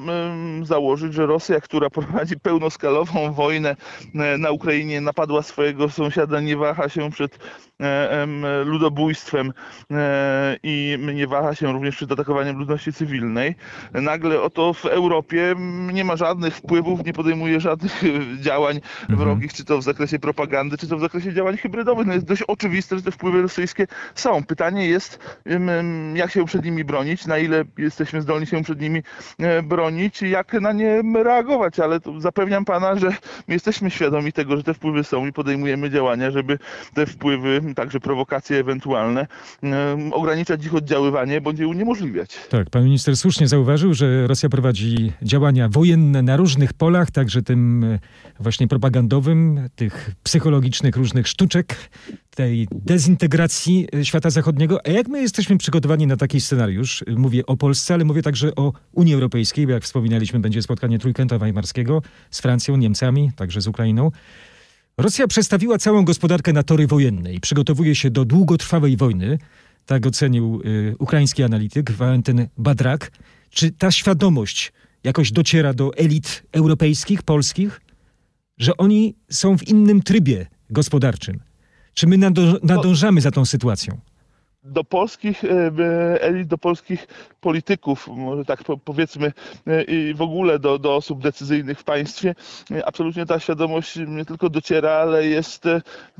założyć, 0.62 1.14
że 1.14 1.26
Rosja, 1.26 1.60
która 1.60 1.90
prowadzi 1.90 2.40
pełnoskalową 2.40 3.32
wojnę 3.32 3.76
e, 4.14 4.38
na 4.38 4.50
Ukrainie, 4.50 5.00
napadła 5.00 5.42
swojego 5.42 5.90
sąsiada, 5.90 6.40
nie 6.40 6.56
waha 6.56 6.88
się 6.88 7.10
przed 7.10 7.38
e, 7.80 8.26
ludobójstwem 8.64 9.52
e, 9.90 10.56
i 10.62 10.98
nie 11.14 11.26
waha 11.26 11.54
się 11.54 11.72
również 11.72 11.96
przed 11.96 12.12
atakowaniem 12.12 12.58
ludności 12.58 12.92
cywilnej. 12.92 13.54
Nagle 13.92 14.42
oto 14.42 14.72
w 14.72 14.84
Europie 14.84 15.54
nie 15.92 16.04
ma 16.04 16.16
żadnych 16.16 16.56
wpływów, 16.56 17.04
nie 17.04 17.12
podejmuje 17.12 17.60
żadnych 17.60 18.02
działań 18.40 18.76
mhm. 18.76 19.18
wrogich, 19.18 19.52
czy 19.52 19.64
to 19.64 19.78
w 19.78 19.82
zakresie 19.82 20.18
propagandy, 20.18 20.78
czy 20.78 20.88
to 20.88 20.96
w 20.96 21.00
zakresie 21.00 21.34
działań 21.34 21.56
hybrydowych. 21.56 22.06
No 22.06 22.14
jest 22.14 22.26
dość 22.26 22.42
oczywiste, 22.42 22.96
że 22.96 23.02
te 23.02 23.10
wpływy 23.10 23.42
rosyjskie 23.42 23.86
są. 24.20 24.44
Pytanie 24.44 24.86
jest, 24.86 25.18
jak 26.14 26.30
się 26.30 26.44
przed 26.44 26.64
nimi 26.64 26.84
bronić, 26.84 27.26
na 27.26 27.38
ile 27.38 27.64
jesteśmy 27.78 28.22
zdolni 28.22 28.46
się 28.46 28.62
przed 28.62 28.80
nimi 28.80 29.02
e, 29.38 29.62
bronić, 29.62 30.22
jak 30.22 30.52
na 30.52 30.72
nie 30.72 31.02
reagować, 31.24 31.80
ale 31.80 31.98
zapewniam 32.18 32.64
pana, 32.64 32.96
że 32.96 33.08
my 33.48 33.54
jesteśmy 33.54 33.90
świadomi 33.90 34.32
tego, 34.32 34.56
że 34.56 34.62
te 34.62 34.74
wpływy 34.74 35.04
są 35.04 35.26
i 35.26 35.32
podejmujemy 35.32 35.90
działania, 35.90 36.30
żeby 36.30 36.58
te 36.94 37.06
wpływy, 37.06 37.60
także 37.76 38.00
prowokacje 38.00 38.58
ewentualne, 38.58 39.26
ograniczać 40.12 40.64
ich 40.66 40.74
oddziaływanie 40.74 41.40
bądź 41.40 41.58
je 41.58 41.68
uniemożliwiać. 41.68 42.36
Tak, 42.48 42.70
pan 42.70 42.84
minister 42.84 43.16
słusznie 43.16 43.48
zauważył, 43.48 43.94
że 43.94 44.26
Rosja 44.26 44.48
prowadzi 44.48 45.12
działania 45.22 45.68
wojenne 45.68 46.22
na 46.22 46.36
różnych 46.36 46.72
polach, 46.72 47.10
także 47.10 47.42
tym 47.42 47.84
e, 47.84 47.98
właśnie 48.40 48.68
propagandowym, 48.68 49.68
tych 49.76 50.10
psychologicznych 50.22 50.96
różnych 50.96 51.28
sztuczek, 51.28 51.76
tej 52.34 52.68
dezintegracji 52.72 53.88
e, 53.94 54.04
świata 54.04 54.30
zachodniego. 54.30 54.86
A 54.86 54.90
jak 54.90 55.08
my 55.08 55.22
jesteśmy 55.22 55.58
przygotowani 55.58 56.06
na 56.06 56.16
taki 56.16 56.40
scenariusz? 56.40 57.04
Mówię 57.16 57.46
o 57.46 57.56
Polsce, 57.56 57.94
ale 57.94 58.04
mówię 58.04 58.22
także 58.22 58.54
o 58.54 58.72
Unii 58.92 59.14
Europejskiej, 59.14 59.66
bo 59.66 59.72
jak 59.72 59.84
wspominaliśmy, 59.84 60.40
będzie 60.40 60.62
spotkanie 60.62 60.98
Trójkęta 60.98 61.38
Weimarskiego 61.38 62.02
z 62.30 62.40
Francją, 62.40 62.76
Niemcami, 62.76 63.30
także 63.36 63.60
z 63.60 63.66
Ukrainą. 63.66 64.10
Rosja 64.98 65.26
przestawiła 65.26 65.78
całą 65.78 66.04
gospodarkę 66.04 66.52
na 66.52 66.62
tory 66.62 66.86
wojenne 66.86 67.34
i 67.34 67.40
przygotowuje 67.40 67.94
się 67.94 68.10
do 68.10 68.24
długotrwałej 68.24 68.96
wojny. 68.96 69.38
Tak 69.86 70.06
ocenił 70.06 70.60
y, 70.64 70.94
ukraiński 70.98 71.42
analityk 71.42 71.90
Walentyn 71.90 72.48
Badrak. 72.58 73.10
Czy 73.50 73.70
ta 73.70 73.90
świadomość 73.90 74.72
jakoś 75.04 75.32
dociera 75.32 75.74
do 75.74 75.94
elit 75.96 76.42
europejskich, 76.52 77.22
polskich, 77.22 77.80
że 78.58 78.76
oni 78.76 79.14
są 79.30 79.58
w 79.58 79.68
innym 79.68 80.02
trybie 80.02 80.46
gospodarczym? 80.70 81.40
Czy 81.94 82.06
my 82.06 82.18
nadążamy 82.62 83.20
za 83.20 83.30
tą 83.30 83.44
sytuacją? 83.44 83.98
Do 84.64 84.84
polskich 84.84 85.44
e, 85.44 85.48
elit, 86.22 86.48
do 86.48 86.58
polskich 86.58 87.06
polityków, 87.40 88.08
może 88.08 88.44
tak 88.44 88.62
powiedzmy, 88.84 89.32
e, 89.66 89.82
i 89.82 90.14
w 90.14 90.22
ogóle 90.22 90.58
do, 90.58 90.78
do 90.78 90.96
osób 90.96 91.22
decyzyjnych 91.22 91.80
w 91.80 91.84
państwie, 91.84 92.34
e, 92.70 92.86
absolutnie 92.86 93.26
ta 93.26 93.40
świadomość 93.40 93.98
nie 94.06 94.24
tylko 94.24 94.50
dociera, 94.50 94.90
ale 94.90 95.26
jest 95.26 95.64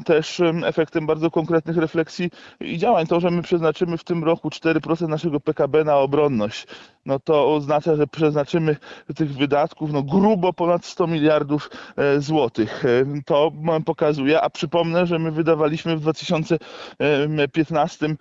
też 0.05 0.43
efektem 0.65 1.07
bardzo 1.07 1.31
konkretnych 1.31 1.77
refleksji 1.77 2.31
i 2.61 2.79
działań. 2.79 3.07
To, 3.07 3.21
że 3.21 3.31
my 3.31 3.43
przeznaczymy 3.43 3.99
w 3.99 4.05
tym 4.05 4.25
roku 4.25 4.49
4% 4.49 5.09
naszego 5.09 5.41
PKB 5.41 5.85
na 5.85 5.97
obronność, 5.97 6.67
no 7.07 7.19
to 7.19 7.55
oznacza, 7.55 7.97
że 7.97 8.07
przeznaczymy 8.07 8.77
tych 9.17 9.35
wydatków 9.35 9.93
no 9.93 10.03
grubo 10.03 10.53
ponad 10.53 10.85
100 10.85 11.07
miliardów 11.07 11.71
złotych. 12.19 12.85
To 13.27 13.53
pokazuje, 13.85 14.41
a 14.41 14.51
przypomnę, 14.51 15.07
że 15.07 15.19
my 15.19 15.31
wydawaliśmy 15.31 15.97
w 15.97 16.01
2015 16.01 18.07
E, 18.07 18.17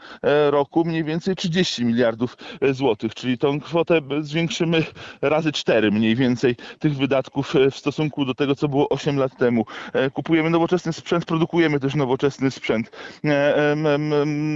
roku 0.50 0.86
mniej 0.86 1.03
więcej 1.03 1.36
30 1.36 1.86
miliardów 1.86 2.38
e, 2.62 2.74
złotych, 2.74 3.15
czyli 3.15 3.38
tą 3.38 3.60
kwotę 3.60 4.01
zwiększymy 4.22 4.84
razy 5.22 5.51
4 5.51 5.91
mniej 5.91 6.15
więcej 6.15 6.55
tych 6.79 6.98
wydatków 6.98 7.55
e, 7.55 7.72
w 7.72 7.77
stosunku 7.77 8.25
do 8.25 8.34
tego, 8.34 8.55
co 8.55 8.67
było 8.67 8.89
8 8.89 9.17
lat 9.17 9.38
temu. 9.38 9.65
Kupujemy 10.13 10.50
nowoczesny 10.50 10.93
sprzęt, 10.93 11.25
produkujemy 11.25 11.79
też 11.79 11.96
nowoczesny 11.96 12.51
sprzęt. 12.51 12.91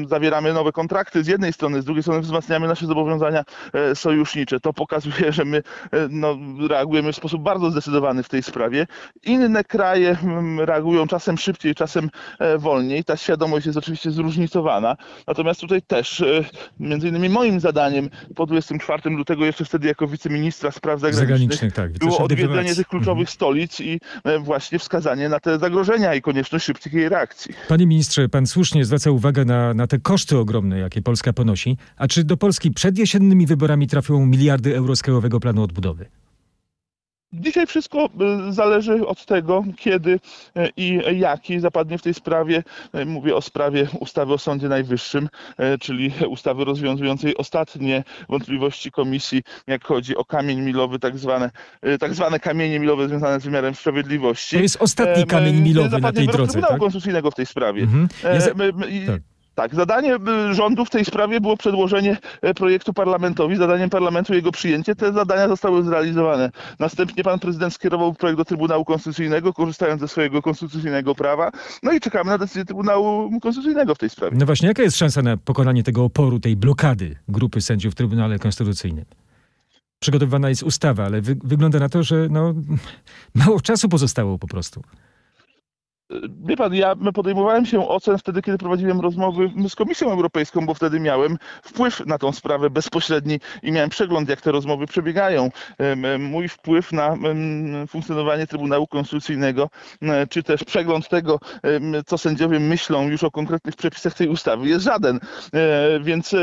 Zawieramy 0.08 0.54
nowe 0.54 0.72
kontrakty 0.72 1.24
z 1.24 1.28
jednej 1.28 1.54
strony, 1.54 1.82
z 1.82 1.86
drugiej 1.86 2.04
strony 2.04 2.22
wzmacniamy 2.22 2.68
nasze 2.68 2.86
zobowiązania 2.86 3.44
sojusznicze. 3.94 4.60
To 4.60 4.74
pokazuje, 4.74 5.32
że 5.32 5.46
my 5.46 5.64
no, 6.10 6.38
reagujemy 6.70 7.14
w 7.14 7.16
sposób 7.16 7.42
bardzo 7.42 7.72
zdecydowany 7.72 8.24
w 8.24 8.30
tej 8.30 8.44
sprawie. 8.44 8.88
Inne 9.24 9.64
kraje 9.64 10.18
reagują 10.58 11.08
czasem 11.08 11.38
szybciej, 11.38 11.76
czasem 11.76 12.10
wolniej. 12.58 13.04
Ta 13.04 13.18
świadomość 13.18 13.66
jest 13.66 13.78
oczywiście 13.78 14.12
zróżnicowana. 14.12 14.98
Natomiast 15.28 15.47
Natomiast 15.48 15.62
tutaj 15.62 15.82
też, 15.82 16.22
e, 16.22 16.44
między 16.80 17.08
innymi 17.08 17.30
moim 17.30 17.60
zadaniem 17.60 18.10
po 18.36 18.46
24 18.46 19.10
lutego, 19.10 19.46
jeszcze 19.46 19.66
wtedy 19.66 19.88
jako 19.88 20.08
wiceministra 20.08 20.72
spraw 20.72 21.00
zagranicznych, 21.00 21.30
zagranicznych 21.30 21.74
tak, 21.74 21.92
było 21.92 22.18
odwiedzenie 22.18 22.76
tych 22.76 22.88
kluczowych 22.88 23.22
mhm. 23.22 23.28
stolic 23.28 23.80
i 23.80 24.00
e, 24.24 24.40
właśnie 24.40 24.80
wskazanie 24.80 25.30
na 25.30 25.40
te 25.40 25.60
zagrożenia 25.60 26.16
i 26.16 26.22
konieczność 26.22 26.66
szybkich 26.66 26.94
jej 26.94 27.10
reakcji. 27.10 27.54
Panie 27.68 27.88
ministrze, 27.88 28.30
pan 28.30 28.48
słusznie 28.48 28.86
zwraca 28.86 29.12
uwagę 29.12 29.46
na, 29.46 29.74
na 29.74 29.88
te 29.88 30.00
koszty 30.00 30.38
ogromne, 30.38 30.80
jakie 30.80 31.02
Polska 31.02 31.34
ponosi. 31.34 31.78
A 31.98 32.08
czy 32.08 32.24
do 32.24 32.38
Polski 32.38 32.72
przed 32.72 32.98
jesiennymi 32.98 33.46
wyborami 33.46 33.88
trafią 33.88 34.26
miliardy 34.26 34.76
euro 34.76 34.96
z 34.96 35.02
Krajowego 35.02 35.40
Planu 35.40 35.64
Odbudowy? 35.64 36.06
Dzisiaj 37.34 37.68
wszystko 37.68 38.10
y, 38.50 38.54
zależy 38.54 39.08
od 39.08 39.26
tego, 39.26 39.64
kiedy 39.78 40.12
y, 40.12 40.20
i 40.78 41.00
jaki 41.20 41.60
zapadnie 41.60 41.98
w 41.98 42.02
tej 42.02 42.14
sprawie. 42.14 42.64
Y, 42.96 43.06
mówię 43.06 43.36
o 43.36 43.42
sprawie 43.42 43.88
ustawy 44.00 44.34
o 44.34 44.38
Sądzie 44.38 44.70
Najwyższym, 44.70 45.30
czyli 45.80 46.14
ustawy 46.30 46.66
rozwiązującej 46.66 47.38
ostatnie 47.38 48.04
wątpliwości 48.30 48.92
komisji, 48.92 49.44
jak 49.68 49.86
chodzi 49.86 50.16
o 50.16 50.26
kamień 50.26 50.62
milowy, 50.62 51.00
tak 51.00 51.18
zwane, 51.18 51.52
tak 52.00 52.14
zwane 52.14 52.40
kamienie 52.40 52.80
milowe 52.80 53.08
związane 53.08 53.40
z 53.40 53.44
wymiarem 53.44 53.76
sprawiedliwości. 53.76 54.56
To 54.56 54.62
jest 54.62 54.78
ostatni 54.80 55.26
kamień 55.26 55.62
milowy 55.62 56.02
na 56.02 56.12
tej 56.12 56.28
drodze. 56.28 56.52
Trybunału 56.52 56.74
tak? 56.74 56.80
Konstytucyjnego 56.80 57.32
w 57.32 57.36
tej 57.36 57.46
sprawie. 57.46 57.84
Mhm. 57.84 58.08
Ja 58.24 58.42
za... 58.42 58.52
tak. 59.08 59.37
Tak, 59.58 59.76
zadanie 59.76 60.16
y, 60.16 60.54
rządu 60.54 60.86
w 60.86 60.90
tej 60.90 61.06
sprawie 61.06 61.42
było 61.42 61.58
przedłożenie 61.58 62.18
e, 62.42 62.54
projektu 62.54 62.94
parlamentowi, 62.94 63.56
zadaniem 63.56 63.90
parlamentu 63.90 64.34
jego 64.34 64.52
przyjęcie. 64.52 64.96
Te 64.96 65.14
zadania 65.14 65.48
zostały 65.48 65.84
zrealizowane. 65.84 66.52
Następnie 66.80 67.24
pan 67.24 67.40
prezydent 67.40 67.74
skierował 67.74 68.14
projekt 68.14 68.38
do 68.38 68.46
Trybunału 68.46 68.86
Konstytucyjnego, 68.86 69.54
korzystając 69.54 70.02
ze 70.02 70.08
swojego 70.08 70.42
konstytucyjnego 70.42 71.16
prawa. 71.16 71.52
No 71.84 71.92
i 71.92 72.00
czekamy 72.00 72.30
na 72.30 72.38
decyzję 72.38 72.66
Trybunału 72.66 73.40
Konstytucyjnego 73.40 73.96
w 73.96 73.98
tej 73.98 74.10
sprawie. 74.10 74.38
No 74.40 74.46
właśnie, 74.46 74.68
jaka 74.68 74.84
jest 74.84 74.98
szansa 74.98 75.22
na 75.22 75.38
pokonanie 75.38 75.84
tego 75.84 76.04
oporu, 76.04 76.40
tej 76.40 76.56
blokady 76.56 77.16
grupy 77.28 77.62
sędziów 77.62 77.94
w 77.94 77.96
Trybunale 77.96 78.40
Konstytucyjnym? 78.40 79.06
Przygotowywana 80.00 80.50
jest 80.50 80.64
ustawa, 80.64 81.06
ale 81.06 81.22
wy 81.22 81.38
wygląda 81.44 81.80
na 81.80 81.90
to, 81.90 82.04
że 82.04 82.28
no, 82.30 82.54
mało 83.46 83.62
czasu 83.62 83.90
pozostało 83.90 84.38
po 84.40 84.48
prostu. 84.48 84.82
Wie 86.46 86.58
pan, 86.58 86.74
ja 86.74 86.96
podejmowałem 87.14 87.66
się 87.66 87.88
ocen 87.88 88.18
wtedy, 88.18 88.42
kiedy 88.42 88.58
prowadziłem 88.58 89.02
rozmowy 89.02 89.52
z 89.70 89.76
Komisją 89.76 90.12
Europejską, 90.12 90.66
bo 90.66 90.74
wtedy 90.74 91.00
miałem 91.00 91.38
wpływ 91.64 92.06
na 92.06 92.18
tą 92.18 92.32
sprawę 92.32 92.70
bezpośredni 92.70 93.40
i 93.64 93.72
miałem 93.72 93.90
przegląd, 93.90 94.30
jak 94.30 94.42
te 94.42 94.52
rozmowy 94.52 94.86
przebiegają. 94.86 95.50
Mój 96.20 96.50
wpływ 96.50 96.92
na 96.92 97.18
funkcjonowanie 97.88 98.48
Trybunału 98.48 98.88
Konstytucyjnego, 98.88 99.70
czy 100.30 100.44
też 100.44 100.64
przegląd 100.64 101.10
tego, 101.10 101.40
co 102.06 102.18
sędziowie 102.18 102.60
myślą 102.60 103.10
już 103.10 103.24
o 103.24 103.32
konkretnych 103.32 103.76
przepisach 103.76 104.14
tej 104.14 104.28
ustawy, 104.28 104.68
jest 104.68 104.86
żaden. 104.86 105.20
E, 105.54 106.00
więc 106.00 106.36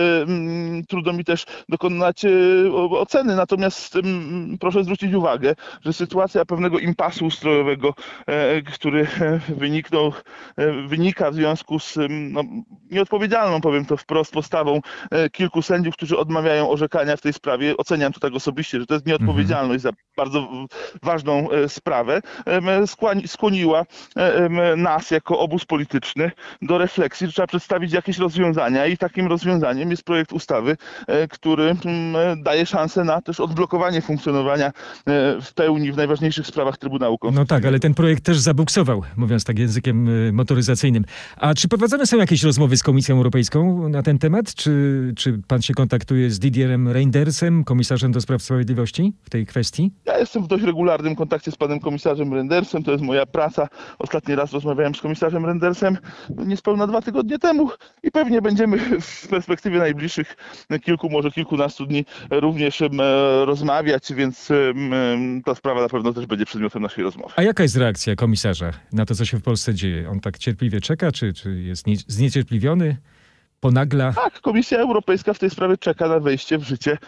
trudno 0.89 1.13
mi 1.13 1.25
też 1.25 1.45
dokonać 1.69 2.25
e, 2.25 2.31
oceny. 2.73 3.37
Natomiast 3.37 3.99
proszę 4.61 4.85
zwrócić 4.85 5.15
uwagę, 5.15 5.55
że 5.85 5.93
sytuacja 5.93 6.45
pewnego 6.45 6.79
impasu 6.79 7.27
ustrojowego, 7.27 7.95
e, 8.27 8.63
który 8.63 9.07
wyniknął, 9.55 10.13
e, 10.57 10.73
wynika 10.73 11.31
w 11.31 11.35
związku 11.35 11.79
z 11.79 11.99
no, 12.11 12.43
nieodpowiedzialną, 12.91 13.61
powiem 13.61 13.87
to 13.87 13.97
wprost, 13.97 14.33
postawą 14.33 14.81
e, 15.11 15.31
kilku 15.31 15.63
sędziów, 15.63 15.97
którzy 15.97 16.19
odmawiają 16.19 16.71
orzekania 16.71 17.17
w 17.17 17.21
tej 17.21 17.33
sprawie. 17.33 17.77
Oceniam 17.77 18.13
to 18.13 18.21
tak 18.21 18.35
osobiście, 18.35 18.81
że 18.81 18.87
to 18.87 18.95
jest 18.95 19.07
nieodpowiedzialność 19.07 19.83
za 19.83 19.91
bardzo 20.17 20.49
ważną 21.03 21.51
e, 21.51 21.69
sprawę. 21.69 22.21
Skłoniła 23.27 23.85
nas 24.77 25.11
jako 25.11 25.39
obóz 25.39 25.65
polityczny 25.65 26.31
do 26.63 26.79
refleksji, 26.79 27.27
że 27.27 27.33
trzeba 27.33 27.47
przedstawić 27.47 27.93
jakieś 27.93 28.19
rozwiązania 28.19 28.87
i 28.87 28.97
takim 28.97 29.27
rozwiązaniem 29.27 29.91
jest 29.91 30.03
projekt 30.03 30.33
ustawy, 30.33 30.77
który 31.31 31.77
daje 32.37 32.67
szansę 32.67 33.05
na 33.05 33.23
też 33.23 33.41
odblokowanie 33.41 34.03
funkcjonowania 34.03 34.73
w 35.43 35.55
pełni 35.55 35.93
w 35.93 35.97
najważniejszych 35.97 36.47
sprawach 36.47 36.79
Trybunału 36.79 37.19
Konstytucyjnego. 37.19 37.55
No 37.55 37.61
tak, 37.61 37.69
ale 37.69 37.81
ten 37.81 37.95
projekt 37.95 38.25
też 38.25 38.39
zabunksował, 38.39 39.03
mówiąc 39.17 39.44
tak 39.45 39.59
językiem 39.59 40.09
y, 40.09 40.33
motoryzacyjnym. 40.33 41.05
A 41.37 41.55
czy 41.55 41.69
prowadzone 41.69 42.07
są 42.07 42.19
jakieś 42.19 42.43
rozmowy 42.43 42.77
z 42.77 42.83
Komisją 42.83 43.17
Europejską 43.17 43.89
na 43.89 44.03
ten 44.03 44.19
temat? 44.19 44.55
Czy, 44.55 45.13
czy 45.17 45.41
pan 45.49 45.63
się 45.63 45.75
kontaktuje 45.75 46.31
z 46.31 46.39
Didierem 46.39 46.89
Reindersem, 46.89 47.65
komisarzem 47.65 48.13
do 48.13 48.21
spraw 48.21 48.43
sprawiedliwości 48.43 49.13
w 49.23 49.31
tej 49.31 49.47
kwestii? 49.47 49.93
Ja 50.07 50.19
jestem 50.19 50.43
w 50.45 50.47
dość 50.47 50.65
regularnym 50.65 51.17
kontakcie 51.17 51.51
z 51.51 51.57
panem 51.57 51.81
komisarzem 51.81 52.35
Reindersem, 52.35 52.83
to 52.83 52.93
jest 52.93 53.05
moja 53.05 53.27
praca. 53.27 53.69
Ostatni 53.99 54.35
raz 54.35 54.53
rozmawiałem 54.53 54.95
z 54.95 55.01
komisarzem 55.01 55.45
Reindersem 55.45 55.99
niespełna 56.47 56.87
dwa 56.87 57.03
tygodnie 57.03 57.39
temu 57.39 57.71
i 58.03 58.11
pewnie 58.11 58.43
będziemy 58.43 59.01
w 59.01 59.29
perspektywie 59.29 59.79
najbliższych 59.79 60.37
kilku, 60.83 61.11
może 61.11 61.31
kilkunastu 61.31 61.87
dni 61.87 62.05
również 62.31 62.83
rozmawiać, 63.45 64.13
więc 64.15 64.49
ta 65.45 65.55
sprawa 65.55 65.81
na 65.83 65.89
pewno 65.89 66.13
też 66.13 66.27
będzie 66.27 66.47
przedmiotem 66.47 66.83
naszej 66.83 67.05
rozmowy. 67.05 67.33
A 67.37 67.43
jaka 67.43 67.63
jest 67.63 67.77
reakcja 67.77 68.17
komisarza 68.17 68.71
na 68.93 69.07
to, 69.07 69.15
co 69.15 69.25
się 69.25 69.34
się 69.35 69.41
w 69.41 69.45
Polsce 69.45 69.75
dzieje? 69.75 70.11
On 70.11 70.21
tak 70.21 70.39
cierpliwie 70.39 70.81
czeka, 70.81 71.13
czy, 71.13 71.33
czy 71.33 71.61
jest 71.61 71.87
nie, 71.87 71.97
zniecierpliwiony? 71.97 72.97
Ponagla. 73.61 74.13
Tak, 74.13 74.41
Komisja 74.41 74.79
Europejska 74.79 75.35
w 75.35 75.39
tej 75.39 75.51
sprawie 75.51 75.77
czeka 75.77 76.09
na 76.09 76.21
wejście 76.21 76.59
w 76.59 76.63
życie 76.63 76.99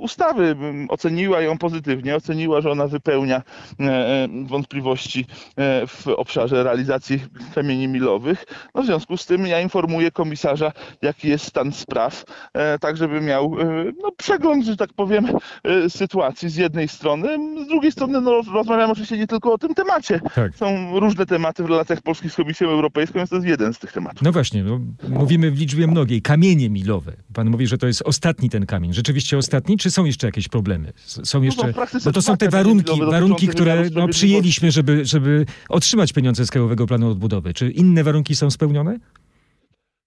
ustawy. 0.00 0.56
Oceniła 0.88 1.40
ją 1.40 1.58
pozytywnie, 1.58 2.16
oceniła, 2.16 2.60
że 2.60 2.70
ona 2.70 2.86
wypełnia 2.86 3.42
e, 3.80 4.28
wątpliwości 4.46 5.26
e, 5.56 5.86
w 5.86 6.08
obszarze 6.08 6.62
realizacji 6.64 7.20
kamieni 7.54 7.88
milowych. 7.88 8.44
No, 8.74 8.82
w 8.82 8.86
związku 8.86 9.16
z 9.16 9.26
tym 9.26 9.46
ja 9.46 9.60
informuję 9.60 10.10
komisarza, 10.10 10.72
jaki 11.02 11.28
jest 11.28 11.44
stan 11.44 11.72
spraw, 11.72 12.24
e, 12.54 12.78
tak 12.78 12.96
żeby 12.96 13.20
miał 13.20 13.56
no, 14.02 14.12
przegląd, 14.16 14.64
że 14.64 14.76
tak 14.76 14.92
powiem, 14.92 15.26
sytuacji 15.88 16.48
z 16.48 16.56
jednej 16.56 16.88
strony. 16.88 17.28
Z 17.64 17.68
drugiej 17.68 17.92
strony 17.92 18.20
no, 18.20 18.42
rozmawiamy 18.52 18.92
oczywiście 18.92 19.18
nie 19.18 19.26
tylko 19.26 19.52
o 19.52 19.58
tym 19.58 19.74
temacie. 19.74 20.20
Tak. 20.34 20.56
Są 20.56 21.00
różne 21.00 21.26
tematy 21.26 21.62
w 21.62 21.66
relacjach 21.66 22.02
polskich 22.02 22.32
z 22.32 22.36
Komisją 22.36 22.68
Europejską, 22.68 23.18
więc 23.18 23.30
to 23.30 23.36
jest 23.36 23.48
jeden 23.48 23.74
z 23.74 23.78
tych 23.78 23.92
tematów. 23.92 24.22
No 24.22 24.32
właśnie, 24.32 24.64
no, 24.64 24.80
mówimy 25.08 25.50
w 25.50 25.58
liczbie 25.58 25.73
liczbie 25.74 25.86
mnogiej, 25.86 26.22
kamienie 26.22 26.70
milowe. 26.70 27.12
Pan 27.32 27.50
mówi, 27.50 27.66
że 27.66 27.78
to 27.78 27.86
jest 27.86 28.02
ostatni 28.02 28.50
ten 28.50 28.66
kamień. 28.66 28.92
Rzeczywiście 28.92 29.38
ostatni, 29.38 29.78
czy 29.78 29.90
są 29.90 30.04
jeszcze 30.04 30.26
jakieś 30.26 30.48
problemy? 30.48 30.92
Są 31.06 31.38
no 31.38 31.44
jeszcze, 31.44 31.74
bo 32.04 32.12
to 32.12 32.22
są 32.22 32.36
te 32.36 32.48
warunki, 32.48 33.00
warunki 33.10 33.48
które 33.48 33.90
no, 33.90 34.08
przyjęliśmy, 34.08 34.70
żeby, 34.70 35.04
żeby 35.04 35.46
otrzymać 35.68 36.12
pieniądze 36.12 36.46
z 36.46 36.50
Krajowego 36.50 36.86
Planu 36.86 37.10
Odbudowy. 37.10 37.54
Czy 37.54 37.70
inne 37.70 38.04
warunki 38.04 38.36
są 38.36 38.50
spełnione? 38.50 38.98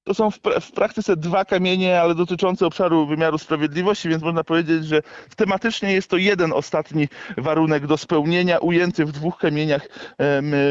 To 0.07 0.13
są 0.13 0.31
w, 0.31 0.39
w, 0.61 0.71
praktyce 0.71 1.17
dwa 1.17 1.45
kamienie, 1.45 2.01
ale 2.01 2.15
dotyczące 2.15 2.65
obszaru 2.65 3.05
wymiaru 3.07 3.37
sprawiedliwości, 3.37 4.09
więc 4.09 4.23
można 4.23 4.43
powiedzieć, 4.43 4.85
że 4.85 5.01
tematycznie 5.35 5.93
jest 5.93 6.09
to 6.09 6.17
jeden 6.17 6.53
ostatni 6.53 7.07
warunek 7.37 7.87
do 7.87 7.97
spełnienia, 7.97 8.57
ujęty 8.59 9.05
w 9.05 9.11
dwóch 9.11 9.37
kamieniach 9.37 9.87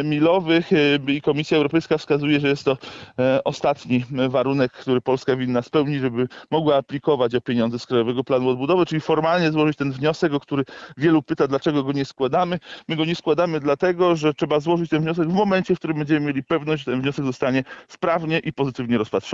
milowych 0.05 0.71
i 1.09 1.23
Komisja 1.23 1.57
Europejska 1.57 1.99
wskazuje, 1.99 2.41
że 2.41 2.49
jest 2.49 2.65
to 2.65 2.79
e, 3.19 3.45
ostatni 3.45 4.05
warunek, 4.29 4.73
który 4.73 5.01
Polska 5.01 5.37
winna 5.37 5.63
spełnić, 5.63 6.01
żeby 6.01 6.29
mogła 6.51 6.77
aplikować 6.77 7.35
o 7.35 7.41
pieniądze 7.41 7.79
z 7.79 7.87
Krajowego 7.87 8.25
Planu 8.25 8.49
Odbudowy, 8.49 8.87
czyli 8.87 9.01
formalnie 9.01 9.53
złożyć 9.53 9.77
ten 9.77 9.93
wniosek, 9.93 10.35
o 10.35 10.41
który 10.41 10.65
wielu 10.97 11.23
pyta, 11.23 11.49
dlaczego 11.49 11.85
go 11.85 11.93
nie 11.93 12.05
składamy. 12.05 12.59
My 12.89 12.97
go 12.97 13.05
nie 13.05 13.15
składamy 13.15 13.61
dlatego, 13.61 14.17
że 14.17 14.35
trzeba 14.35 14.61
złożyć 14.61 14.91
ten 14.91 15.03
wniosek 15.03 15.29
w 15.29 15.35
momencie, 15.35 15.75
w 15.75 15.79
którym 15.79 15.99
będziemy 15.99 16.27
mieli 16.27 16.43
pewność, 16.43 16.85
że 16.85 16.93
ten 16.93 17.01
wniosek 17.01 17.25
zostanie 17.25 17.65
sprawnie 17.89 18.39
i 18.39 18.53
pozytywnie 18.53 18.99
rozpatrzony 18.99 19.26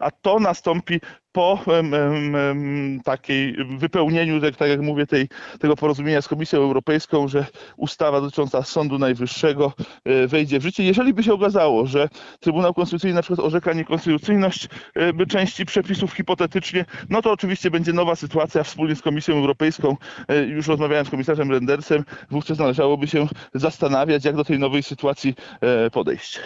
a 0.00 0.10
to 0.10 0.40
nastąpi 0.40 1.00
po 1.32 1.64
takiej 3.04 3.56
wypełnieniu, 3.78 4.40
tak, 4.40 4.56
tak 4.56 4.68
jak 4.68 4.80
mówię, 4.80 5.06
tej, 5.06 5.28
tego 5.60 5.76
porozumienia 5.76 6.22
z 6.22 6.28
Komisją 6.28 6.58
Europejską, 6.58 7.28
że 7.28 7.46
ustawa 7.76 8.20
dotycząca 8.20 8.62
Sądu 8.62 8.98
Najwyższego 8.98 9.72
e, 10.04 10.26
wejdzie 10.26 10.58
w 10.58 10.62
życie. 10.62 10.84
Jeżeli 10.84 11.14
by 11.14 11.22
się 11.22 11.34
okazało, 11.34 11.86
że 11.86 12.08
Trybunał 12.40 12.74
Konstytucyjny 12.74 13.14
na 13.14 13.22
przykład 13.22 13.46
orzeka 13.46 13.72
niekonstytucyjność 13.72 14.68
e, 14.94 15.26
części 15.26 15.66
przepisów 15.66 16.12
hipotetycznie, 16.12 16.84
no 17.08 17.22
to 17.22 17.32
oczywiście 17.32 17.70
będzie 17.70 17.92
nowa 17.92 18.16
sytuacja 18.16 18.62
wspólnie 18.62 18.96
z 18.96 19.02
Komisją 19.02 19.34
Europejską. 19.34 19.96
E, 20.28 20.42
już 20.42 20.66
rozmawiałem 20.66 21.06
z 21.06 21.10
komisarzem 21.10 21.50
Rendersem, 21.50 22.04
wówczas 22.30 22.58
należałoby 22.58 23.06
się 23.06 23.26
zastanawiać, 23.54 24.24
jak 24.24 24.36
do 24.36 24.44
tej 24.44 24.58
nowej 24.58 24.82
sytuacji 24.82 25.34
podejść. 25.92 26.40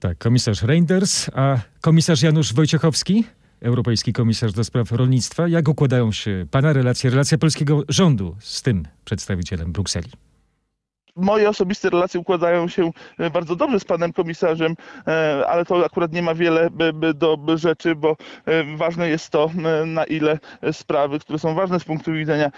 Tak, 0.00 0.18
komisarz 0.18 0.62
Reinders, 0.62 1.30
a 1.34 1.58
komisarz 1.80 2.22
Janusz 2.22 2.52
Wojciechowski, 2.52 3.24
europejski 3.60 4.12
komisarz 4.12 4.52
do 4.52 4.64
spraw 4.64 4.92
rolnictwa. 4.92 5.48
Jak 5.48 5.68
układają 5.68 6.12
się 6.12 6.46
pana 6.50 6.72
relacje, 6.72 7.10
relacja 7.10 7.38
polskiego 7.38 7.82
rządu 7.88 8.36
z 8.40 8.62
tym 8.62 8.84
przedstawicielem 9.04 9.72
Brukseli? 9.72 10.10
Moje 11.18 11.48
osobiste 11.48 11.90
relacje 11.90 12.20
układają 12.20 12.68
się 12.68 12.90
e, 13.18 13.30
bardzo 13.30 13.56
dobrze 13.56 13.80
z 13.80 13.84
panem 13.84 14.12
komisarzem, 14.12 14.74
e, 15.06 15.44
ale 15.48 15.64
to 15.64 15.84
akurat 15.84 16.12
nie 16.12 16.22
ma 16.22 16.34
wiele 16.34 16.68
do 17.14 17.38
rzeczy, 17.54 17.94
bo 17.94 18.16
e, 18.46 18.76
ważne 18.76 19.08
jest 19.08 19.30
to, 19.30 19.50
na 19.86 20.04
ile 20.04 20.38
sprawy, 20.72 21.18
które 21.18 21.38
są 21.38 21.54
ważne 21.54 21.80
z 21.80 21.84
punktu 21.84 22.12
widzenia 22.12 22.50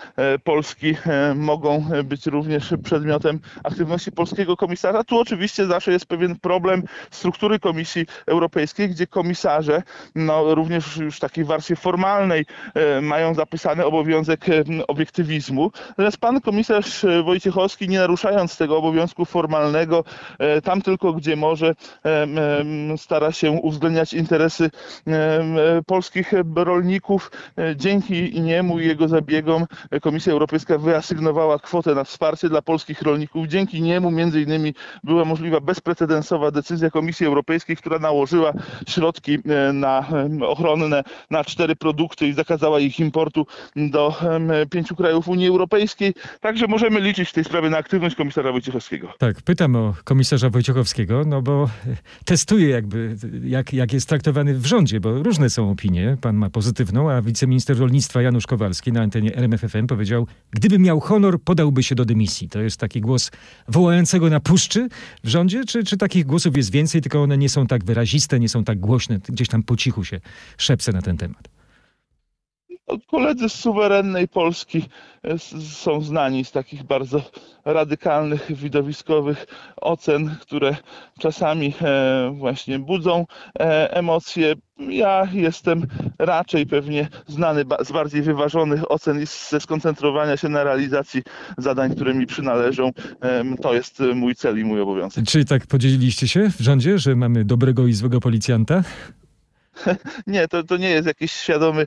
Polski, 0.45 0.95
mogą 1.35 1.85
być 2.05 2.27
również 2.27 2.75
przedmiotem 2.85 3.41
aktywności 3.65 4.13
polskiego 4.13 4.57
komisarza. 4.57 5.05
Tu 5.05 5.19
oczywiście 5.19 5.67
zawsze 5.67 5.93
jest 5.93 6.07
pewien 6.07 6.37
problem 6.39 6.83
struktury 7.11 7.59
Komisji 7.59 8.07
Europejskiej, 8.27 8.89
gdzie 8.89 9.07
komisarze, 9.07 9.83
no 10.15 10.55
również 10.55 10.97
już 10.97 11.17
w 11.17 11.21
takiej 11.21 11.45
warstwie 11.45 11.77
formalnej, 11.77 12.47
mają 13.03 13.35
zapisany 13.35 13.85
obowiązek 13.85 14.47
obiektywizmu. 14.89 15.71
Natomiast 15.89 16.19
pan 16.19 16.41
komisarz 16.41 17.07
Wojciechowski, 17.25 17.89
nie 17.89 17.99
naruszając 17.99 18.50
z 18.51 18.57
tego 18.57 18.77
obowiązku 18.79 19.25
formalnego, 19.25 20.05
e, 20.39 20.63
tam 20.63 20.83
tylko 20.83 21.13
gdzie 21.13 21.37
może, 21.37 21.75
em, 22.05 22.39
em, 22.39 22.99
stara 22.99 23.33
się 23.33 23.51
uwzględniać 23.51 24.13
interesy 24.13 24.71
e, 25.07 25.83
polskich 25.87 26.33
rolników. 26.57 27.31
E, 27.59 27.77
Dzięki 27.77 28.41
niemu 28.41 28.79
i 28.81 28.87
jego 28.87 29.09
zabiegom 29.09 29.67
e, 29.91 30.01
Komisja 30.01 30.33
Europejska 30.33 30.79
wyasygnowała 30.79 31.59
kwotę 31.59 31.95
na 31.95 32.05
wsparcie 32.05 32.49
dla 32.49 32.63
polskich 32.63 33.03
rolników. 33.03 33.47
Dzięki 33.47 33.83
niemu 33.83 34.11
między 34.11 34.43
innymi 34.43 34.75
była 35.05 35.25
możliwa 35.25 35.61
bezprecedensowa 35.61 36.51
decyzja 36.51 36.91
Komisji 36.91 37.27
Europejskiej, 37.27 37.77
która 37.77 37.99
nałożyła 37.99 38.53
środki 38.89 39.35
e, 39.35 39.73
na 39.73 40.05
ochronne 40.47 41.03
na 41.31 41.45
cztery 41.45 41.77
produkty 41.77 42.27
i 42.27 42.33
zakazała 42.33 42.81
ich 42.81 43.01
importu 43.01 43.47
do 43.77 44.15
pięciu 44.71 44.97
krajów 44.97 45.29
Unii 45.29 45.49
Europejskiej. 45.49 46.15
Także 46.41 46.67
możemy 46.67 47.01
liczyć 47.01 47.29
w 47.29 47.33
tej 47.33 47.45
sprawie 47.45 47.71
na 47.71 47.79
aktywność 47.79 48.17
komisarza 48.17 48.40
Wojciechowskiego. 48.43 49.13
Tak, 49.19 49.43
pytam 49.43 49.77
o 49.77 49.95
komisarza 50.05 50.51
Wojciechowskiego, 50.51 51.25
no 51.27 51.43
bo 51.43 51.71
testuje 52.25 52.69
jakby, 52.69 53.17
jak, 53.45 53.73
jak 53.73 53.93
jest 53.93 54.09
traktowany 54.09 54.55
w 54.55 54.67
rządzie, 54.67 55.01
bo 55.01 55.23
różne 55.23 55.51
są 55.51 55.71
opinie. 55.71 56.17
Pan 56.21 56.37
ma 56.37 56.51
pozytywną, 56.51 57.11
a 57.11 57.23
wiceminister 57.23 57.79
rolnictwa 57.79 58.23
Janusz 58.23 58.47
Kowalski 58.47 58.93
na 58.93 59.03
antenie 59.03 59.37
RMFFM 59.37 59.87
powiedział, 59.87 60.27
gdyby 60.51 60.79
miał 60.79 61.01
honor, 61.01 61.43
podałby 61.43 61.83
się 61.83 61.95
do 61.95 62.05
dymisji. 62.05 62.49
To 62.49 62.61
jest 62.61 62.77
taki 62.77 63.01
głos 63.01 63.31
wołającego 63.69 64.31
na 64.31 64.41
puszczy 64.41 64.89
w 65.25 65.29
rządzie, 65.29 65.65
czy, 65.65 65.85
czy 65.85 65.97
takich 65.97 66.27
głosów 66.27 66.57
jest 66.57 66.73
więcej, 66.73 67.01
tylko 67.01 67.23
one 67.23 67.39
nie 67.39 67.49
są 67.49 67.67
tak 67.67 67.85
wyraziste, 67.85 68.41
nie 68.41 68.49
są 68.49 68.65
tak 68.65 68.81
głośne, 68.81 69.21
gdzieś 69.29 69.49
tam 69.49 69.63
po 69.63 69.77
cichu 69.77 70.05
się 70.05 70.21
szepce 70.59 70.93
na 70.93 71.03
ten 71.03 71.17
temat. 71.17 71.60
Koledzy 73.07 73.49
z 73.49 73.53
suwerennej 73.53 74.29
Polski 74.29 74.85
e, 75.25 75.39
są 75.63 76.01
znani 76.01 76.45
z 76.45 76.53
takich 76.53 76.83
bardzo 76.83 77.23
radykalnych, 77.65 78.53
widowiskowych 78.57 79.47
ocen, 79.77 80.37
które 80.41 80.77
czasami 81.19 81.75
e, 81.83 82.33
właśnie 82.35 82.79
budzą 82.79 83.27
e, 83.59 83.95
emocje. 83.97 84.55
Ja 84.89 85.29
jestem 85.33 85.87
raczej 86.19 86.67
pewnie 86.67 87.09
znany 87.27 87.65
z 87.81 87.93
bardziej 87.93 88.23
wyważonych 88.23 88.91
ocen 88.91 89.23
i 89.23 89.27
ze 89.27 89.61
skoncentrowania 89.61 90.37
się 90.37 90.49
na 90.49 90.65
realizacji 90.65 91.23
zadań, 91.59 91.95
które 91.95 92.15
mi 92.15 92.27
przynależą. 92.27 92.91
To 93.63 93.75
jest 93.75 94.03
mój 94.15 94.35
cel 94.35 94.59
i 94.59 94.65
mój 94.65 94.81
obowiązek. 94.81 95.25
Czy 95.27 95.45
tak 95.45 95.67
podzieliliście 95.67 96.29
się 96.29 96.51
w 96.51 96.61
rządzie, 96.61 96.99
że 96.99 97.17
mamy 97.17 97.45
dobrego 97.45 97.87
i 97.87 97.93
złego 97.93 98.21
policjanta? 98.21 98.83
Nie, 100.27 100.49
to, 100.49 100.63
to 100.63 100.77
nie 100.77 100.91
jest 100.91 101.07
jakiś 101.07 101.33
świadomy, 101.33 101.87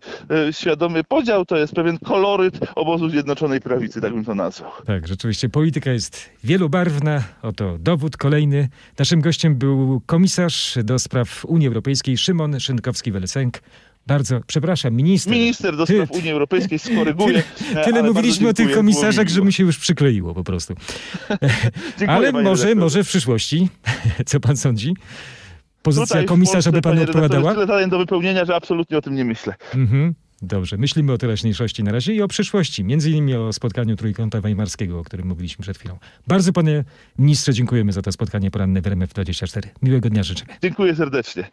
e, 0.49 0.53
świadomy 0.53 1.03
podział, 1.03 1.45
to 1.45 1.57
jest 1.57 1.73
pewien 1.73 1.99
koloryt 1.99 2.59
obozu 2.75 3.09
Zjednoczonej 3.09 3.61
Prawicy, 3.61 4.01
tak 4.01 4.13
bym 4.13 4.25
to 4.25 4.35
nazwał. 4.35 4.71
Tak, 4.85 5.07
rzeczywiście 5.07 5.49
polityka 5.49 5.91
jest 5.91 6.29
wielobarwna. 6.43 7.23
Oto 7.41 7.77
dowód 7.79 8.17
kolejny. 8.17 8.69
Naszym 8.99 9.21
gościem 9.21 9.55
był 9.55 10.01
komisarz 10.05 10.77
do 10.83 10.99
spraw 10.99 11.45
Unii 11.45 11.67
Europejskiej 11.67 12.17
Szymon 12.17 12.51
Szynkowski-Welesenk. 12.51 13.51
Bardzo 14.07 14.41
przepraszam, 14.47 14.93
minister. 14.93 15.33
Minister 15.33 15.77
do 15.77 15.85
spraw 15.85 16.11
Unii 16.11 16.31
Europejskiej 16.31 16.79
skoryguje. 16.89 17.43
Tyle 17.85 18.03
mówiliśmy 18.03 18.49
o 18.49 18.53
tych 18.53 18.75
komisarzach, 18.75 19.27
że 19.27 19.41
mi 19.41 19.53
się 19.53 19.63
już 19.63 19.77
przykleiło 19.77 20.33
po 20.33 20.43
prostu. 20.43 20.73
Ale 22.07 22.31
może, 22.31 22.75
może 22.75 23.03
w 23.03 23.07
przyszłości, 23.07 23.69
co 24.25 24.39
pan 24.39 24.57
sądzi? 24.57 24.93
Pozycja 25.83 26.05
Tutaj 26.05 26.25
w 26.25 26.27
komisarza 26.27 26.71
by 26.71 26.81
Polsce, 26.81 26.81
panu 26.81 26.95
panie 26.95 26.99
redaktorze, 26.99 27.25
odpowiadała? 27.25 27.53
Tyle 27.53 27.67
zadań 27.67 27.89
do 27.89 27.97
wypełnienia, 27.97 28.45
że 28.45 28.55
absolutnie 28.55 28.97
o 28.97 29.01
tym 29.01 29.15
nie 29.15 29.25
myślę. 29.25 29.53
Mhm. 29.75 30.13
Dobrze, 30.41 30.77
myślimy 30.77 31.11
o 31.11 31.17
teraźniejszości 31.17 31.83
na 31.83 31.91
razie 31.91 32.13
i 32.13 32.21
o 32.21 32.27
przyszłości, 32.27 32.83
między 32.83 33.09
innymi 33.09 33.35
o 33.35 33.53
spotkaniu 33.53 33.95
Trójkąta 33.95 34.41
Weimarskiego, 34.41 34.99
o 34.99 35.03
którym 35.03 35.27
mówiliśmy 35.27 35.63
przed 35.63 35.77
chwilą. 35.77 35.97
Bardzo 36.27 36.53
panie 36.53 36.83
ministrze 37.19 37.53
dziękujemy 37.53 37.91
za 37.91 38.01
to 38.01 38.11
spotkanie 38.11 38.51
poranne 38.51 38.81
w 38.81 38.85
RMF24. 38.85 39.61
Miłego 39.81 40.09
dnia 40.09 40.23
życzymy. 40.23 40.53
Dziękuję 40.61 40.95
serdecznie. 40.95 41.47